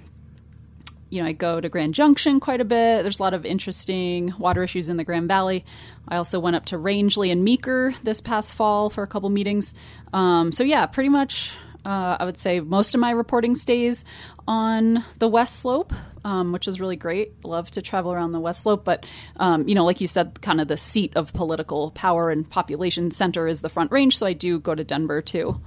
you 1.09 1.21
know, 1.21 1.27
I 1.27 1.31
go 1.31 1.61
to 1.61 1.69
Grand 1.69 1.93
Junction 1.93 2.39
quite 2.39 2.61
a 2.61 2.65
bit. 2.65 3.03
There's 3.03 3.19
a 3.19 3.23
lot 3.23 3.33
of 3.33 3.45
interesting 3.45 4.33
water 4.37 4.63
issues 4.63 4.89
in 4.89 4.97
the 4.97 5.03
Grand 5.03 5.27
Valley. 5.27 5.65
I 6.07 6.17
also 6.17 6.39
went 6.39 6.55
up 6.55 6.65
to 6.65 6.77
Rangeley 6.77 7.31
and 7.31 7.43
Meeker 7.43 7.93
this 8.03 8.21
past 8.21 8.53
fall 8.53 8.89
for 8.89 9.03
a 9.03 9.07
couple 9.07 9.29
meetings. 9.29 9.73
Um, 10.13 10.51
so 10.51 10.63
yeah, 10.63 10.85
pretty 10.85 11.09
much. 11.09 11.53
Uh, 11.85 12.17
I 12.19 12.25
would 12.25 12.37
say 12.37 12.59
most 12.59 12.93
of 12.95 12.99
my 12.99 13.11
reporting 13.11 13.55
stays 13.55 14.03
on 14.45 15.05
the 15.19 15.27
West 15.29 15.59
Slope, 15.59 15.93
um, 16.25 16.51
which 16.51 16.67
is 16.67 16.81
really 16.81 16.97
great. 16.97 17.45
Love 17.45 17.71
to 17.71 17.81
travel 17.81 18.11
around 18.11 18.31
the 18.31 18.41
West 18.41 18.63
Slope, 18.63 18.83
but 18.83 19.05
um, 19.37 19.65
you 19.69 19.75
know, 19.75 19.85
like 19.85 20.01
you 20.01 20.07
said, 20.07 20.41
kind 20.41 20.59
of 20.59 20.67
the 20.67 20.75
seat 20.75 21.13
of 21.15 21.31
political 21.31 21.91
power 21.91 22.29
and 22.29 22.49
population 22.49 23.11
center 23.11 23.47
is 23.47 23.61
the 23.61 23.69
Front 23.69 23.93
Range. 23.93 24.17
So 24.17 24.25
I 24.25 24.33
do 24.33 24.59
go 24.59 24.75
to 24.75 24.83
Denver 24.83 25.21
too. 25.21 25.61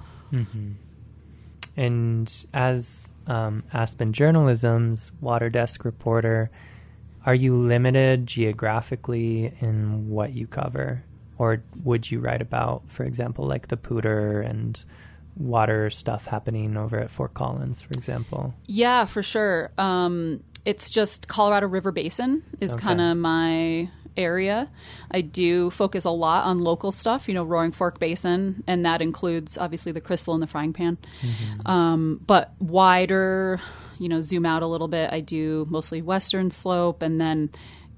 And 1.77 2.31
as 2.53 3.15
um, 3.27 3.63
Aspen 3.73 4.13
Journalism's 4.13 5.11
water 5.21 5.49
desk 5.49 5.85
reporter, 5.85 6.51
are 7.25 7.35
you 7.35 7.55
limited 7.55 8.27
geographically 8.27 9.53
in 9.59 10.09
what 10.09 10.33
you 10.33 10.47
cover? 10.47 11.03
Or 11.37 11.63
would 11.83 12.09
you 12.11 12.19
write 12.19 12.41
about, 12.41 12.83
for 12.87 13.03
example, 13.03 13.45
like 13.47 13.67
the 13.67 13.77
Poudre 13.77 14.45
and 14.47 14.83
water 15.37 15.89
stuff 15.89 16.25
happening 16.27 16.77
over 16.77 16.99
at 16.99 17.09
Fort 17.09 17.33
Collins, 17.33 17.81
for 17.81 17.91
example? 17.93 18.53
Yeah, 18.67 19.05
for 19.05 19.23
sure. 19.23 19.71
Um, 19.77 20.43
it's 20.65 20.89
just 20.91 21.27
Colorado 21.27 21.67
River 21.67 21.91
Basin 21.91 22.43
is 22.59 22.73
Okay. 22.73 22.81
kind 22.81 23.01
of 23.01 23.17
my 23.17 23.89
area. 24.17 24.69
I 25.09 25.21
do 25.21 25.69
focus 25.71 26.05
a 26.05 26.11
lot 26.11 26.45
on 26.45 26.59
local 26.59 26.91
stuff, 26.91 27.27
you 27.27 27.33
know, 27.33 27.43
Roaring 27.43 27.71
Fork 27.71 27.99
Basin, 27.99 28.63
and 28.67 28.85
that 28.85 29.01
includes 29.01 29.57
obviously 29.57 29.91
the 29.91 30.01
crystal 30.01 30.33
and 30.33 30.43
the 30.43 30.47
frying 30.47 30.73
pan. 30.73 30.97
Um, 31.65 32.21
but 32.25 32.53
wider, 32.59 33.61
you 33.99 34.09
know, 34.09 34.21
zoom 34.21 34.45
out 34.45 34.63
a 34.63 34.67
little 34.67 34.87
bit. 34.87 35.11
I 35.11 35.19
do 35.19 35.65
mostly 35.69 36.01
Western 36.01 36.51
Slope, 36.51 37.01
and 37.01 37.19
then 37.21 37.49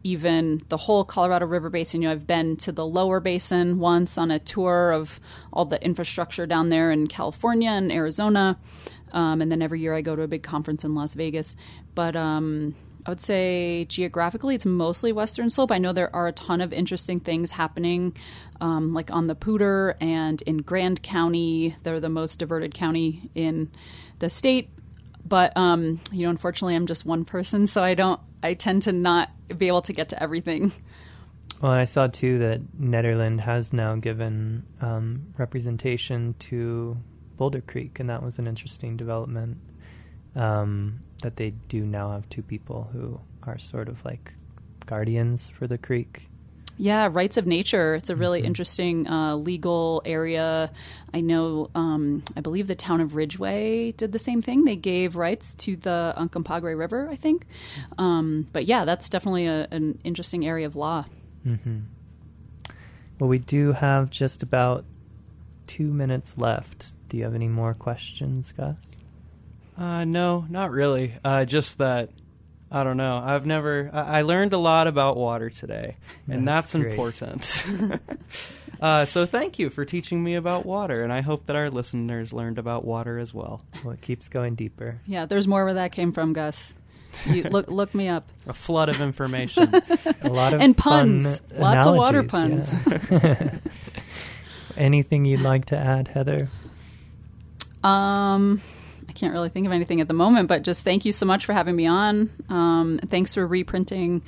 even 0.03 0.61
the 0.67 0.77
whole 0.77 1.03
Colorado 1.05 1.45
River 1.45 1.69
Basin. 1.69 2.01
You 2.01 2.09
know, 2.09 2.13
I've 2.13 2.27
been 2.27 2.57
to 2.57 2.71
the 2.71 2.85
lower 2.85 3.19
basin 3.19 3.79
once 3.79 4.17
on 4.17 4.31
a 4.31 4.39
tour 4.39 4.91
of 4.91 5.19
all 5.51 5.65
the 5.65 5.83
infrastructure 5.83 6.45
down 6.45 6.69
there 6.69 6.91
in 6.91 7.07
California 7.07 7.69
and 7.69 7.91
Arizona. 7.91 8.59
Um, 9.13 9.41
and 9.41 9.51
then 9.51 9.61
every 9.61 9.79
year 9.79 9.93
I 9.95 10.01
go 10.01 10.15
to 10.15 10.23
a 10.23 10.27
big 10.27 10.43
conference 10.43 10.83
in 10.83 10.93
Las 10.93 11.13
Vegas. 11.13 11.55
But 11.95 12.15
um, 12.15 12.75
I 13.05 13.09
would 13.09 13.21
say 13.21 13.85
geographically, 13.85 14.55
it's 14.55 14.65
mostly 14.65 15.11
Western 15.11 15.49
Slope. 15.49 15.71
I 15.71 15.77
know 15.77 15.91
there 15.91 16.13
are 16.15 16.27
a 16.27 16.31
ton 16.31 16.61
of 16.61 16.71
interesting 16.71 17.19
things 17.19 17.51
happening, 17.51 18.15
um, 18.61 18.93
like 18.93 19.11
on 19.11 19.27
the 19.27 19.35
Poudre 19.35 19.95
and 19.99 20.41
in 20.43 20.57
Grand 20.57 21.03
County. 21.03 21.75
They're 21.83 21.99
the 21.99 22.09
most 22.09 22.39
diverted 22.39 22.73
county 22.73 23.29
in 23.35 23.69
the 24.19 24.29
state. 24.29 24.69
But 25.25 25.55
um, 25.57 25.99
you 26.11 26.23
know, 26.23 26.29
unfortunately, 26.29 26.75
I'm 26.75 26.87
just 26.87 27.05
one 27.05 27.25
person, 27.25 27.67
so 27.67 27.83
I 27.83 27.93
don't. 27.93 28.19
I 28.41 28.53
tend 28.53 28.81
to 28.83 28.91
not 28.91 29.29
be 29.57 29.67
able 29.67 29.81
to 29.83 29.93
get 29.93 30.09
to 30.09 30.21
everything. 30.21 30.73
Well, 31.61 31.71
I 31.71 31.85
saw 31.85 32.07
too 32.07 32.39
that 32.39 32.61
Nederland 32.77 33.39
has 33.39 33.71
now 33.71 33.95
given 33.95 34.65
um, 34.81 35.27
representation 35.37 36.35
to 36.39 36.97
Boulder 37.37 37.61
Creek, 37.61 38.01
and 38.01 38.09
that 38.09 38.21
was 38.21 38.37
an 38.37 38.47
interesting 38.47 38.97
development. 38.97 39.59
Um, 40.35 40.99
that 41.23 41.35
they 41.37 41.51
do 41.67 41.85
now 41.85 42.11
have 42.11 42.29
two 42.29 42.43
people 42.43 42.89
who 42.93 43.19
are 43.43 43.57
sort 43.57 43.89
of 43.89 44.05
like 44.05 44.33
guardians 44.85 45.49
for 45.49 45.67
the 45.67 45.77
creek. 45.77 46.29
Yeah, 46.77 47.07
rights 47.11 47.37
of 47.37 47.45
nature. 47.45 47.93
It's 47.93 48.09
a 48.09 48.15
really 48.15 48.41
Mhm. 48.41 48.45
interesting 48.45 49.07
uh, 49.07 49.35
legal 49.35 50.01
area. 50.05 50.71
I 51.13 51.21
know, 51.21 51.69
um, 51.75 52.23
I 52.35 52.41
believe 52.41 52.67
the 52.67 52.73
town 52.75 52.99
of 52.99 53.15
Ridgway 53.15 53.91
did 53.91 54.11
the 54.11 54.17
same 54.19 54.41
thing. 54.41 54.65
They 54.65 54.75
gave 54.75 55.15
rights 55.15 55.53
to 55.55 55.75
the 55.75 56.13
Uncompahgre 56.17 56.75
River, 56.77 57.09
I 57.11 57.15
think. 57.15 57.45
Um, 57.99 58.47
but 58.53 58.65
yeah, 58.65 58.85
that's 58.85 59.07
definitely 59.07 59.45
a, 59.45 59.67
an 59.69 59.99
interesting 60.03 60.45
area 60.47 60.65
of 60.65 60.75
law. 60.75 61.05
hmm 61.43 61.79
Well, 63.19 63.29
we 63.29 63.37
do 63.37 63.73
have 63.73 64.09
just 64.09 64.41
about 64.41 64.83
two 65.67 65.93
minutes 65.93 66.37
left. 66.39 66.93
Do 67.07 67.17
you 67.17 67.23
have 67.23 67.35
any 67.35 67.47
more 67.47 67.75
questions, 67.75 68.51
Gus? 68.51 68.99
Uh, 69.77 70.05
no, 70.05 70.45
not 70.49 70.71
really. 70.71 71.13
Uh, 71.23 71.45
just 71.45 71.79
that 71.79 72.09
I 72.73 72.83
don't 72.83 72.97
know. 72.97 73.17
I've 73.23 73.45
never. 73.45 73.91
I, 73.93 74.19
I 74.19 74.21
learned 74.23 74.53
a 74.53 74.57
lot 74.57 74.87
about 74.87 75.15
water 75.15 75.51
today, 75.51 75.97
and 76.27 76.47
That's 76.47 76.73
that's, 76.73 76.83
important. 76.83 77.99
uh, 78.81 79.05
so 79.05 79.27
thank 79.27 79.59
you 79.59 79.69
for 79.69 79.85
teaching 79.85 80.23
me 80.23 80.33
about 80.33 80.65
water, 80.65 81.03
and 81.03 81.13
I 81.13 81.21
hope 81.21 81.45
that 81.45 81.55
our 81.55 81.69
listeners 81.69 82.33
learned 82.33 82.57
about 82.57 82.83
water 82.83 83.19
as 83.19 83.31
well. 83.31 83.63
Well, 83.83 83.93
it 83.93 84.01
keeps 84.01 84.27
going 84.27 84.55
deeper. 84.55 84.99
Yeah, 85.05 85.27
there's 85.27 85.47
more 85.47 85.65
where 85.65 85.75
that 85.75 85.91
came 85.91 86.11
from, 86.13 86.33
Gus. 86.33 86.73
You, 87.27 87.43
look, 87.51 87.69
look 87.69 87.93
me 87.93 88.07
up. 88.07 88.27
A 88.47 88.53
flood 88.53 88.89
of 88.89 88.99
information. 89.01 89.71
A 90.23 90.29
lot 90.29 90.55
of 90.55 90.61
And 90.61 90.75
fun 90.75 91.21
puns. 91.21 91.41
Lots 91.55 91.85
of 91.85 91.95
water 91.95 92.23
puns. 92.23 92.73
yeah. 93.11 93.59
Anything 94.75 95.25
you'd 95.25 95.41
like 95.41 95.65
to 95.65 95.77
add, 95.77 96.07
Heather? 96.07 96.49
Um, 97.83 98.61
I 98.63 98.82
can't 99.23 99.33
really 99.33 99.47
think 99.47 99.65
of 99.65 99.71
anything 99.71 100.01
at 100.01 100.09
the 100.09 100.13
moment, 100.13 100.49
but 100.49 100.63
just 100.63 100.83
thank 100.83 101.05
you 101.05 101.13
so 101.13 101.25
much 101.25 101.45
for 101.45 101.53
having 101.53 101.77
me 101.77 101.87
on. 101.87 102.29
Um, 102.49 102.99
thanks 103.07 103.33
for 103.33 103.47
reprinting 103.47 104.21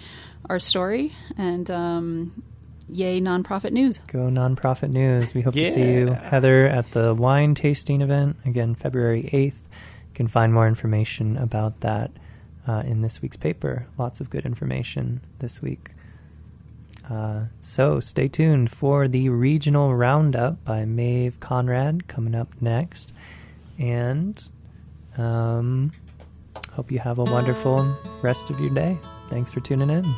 our 0.49 0.58
story. 0.58 1.12
And 1.38 1.69
um, 1.69 2.43
yay, 2.88 3.19
nonprofit 3.19 3.73
news. 3.73 3.99
Go 4.08 4.29
nonprofit 4.29 4.91
news. 4.91 5.34
We 5.34 5.41
hope 5.41 5.53
to 5.53 5.71
see 5.73 5.84
you, 5.84 6.08
Heather, 6.13 6.65
at 6.65 6.89
the 6.91 7.13
wine 7.13 7.55
tasting 7.55 7.99
event 7.99 8.38
again, 8.45 8.73
February 8.73 9.29
eighth. 9.34 9.67
You 10.12 10.15
can 10.15 10.29
find 10.29 10.53
more 10.53 10.65
information 10.65 11.36
about 11.36 11.81
that 11.81 12.12
uh, 12.65 12.84
in 12.86 13.01
this 13.01 13.21
week's 13.21 13.36
paper. 13.36 13.88
Lots 13.97 14.21
of 14.21 14.29
good 14.29 14.45
information 14.45 15.19
this 15.39 15.62
week. 15.62 15.89
Uh, 17.10 17.47
so 17.60 17.99
stay 17.99 18.29
tuned 18.29 18.71
for 18.71 19.10
the 19.10 19.27
regional 19.27 19.93
roundup 19.93 20.63
by 20.63 20.86
Maeve 20.86 21.41
Conrad 21.41 22.08
coming 22.08 22.34
up 22.34 22.47
next. 22.62 23.12
And 23.77 24.47
um, 25.17 25.91
hope 26.71 26.91
you 26.91 26.99
have 26.99 27.19
a 27.19 27.23
wonderful 27.23 27.86
rest 28.21 28.49
of 28.49 28.60
your 28.60 28.69
day. 28.69 28.97
Thanks 29.30 29.51
for 29.51 29.60
tuning 29.62 29.89
in. 29.89 30.15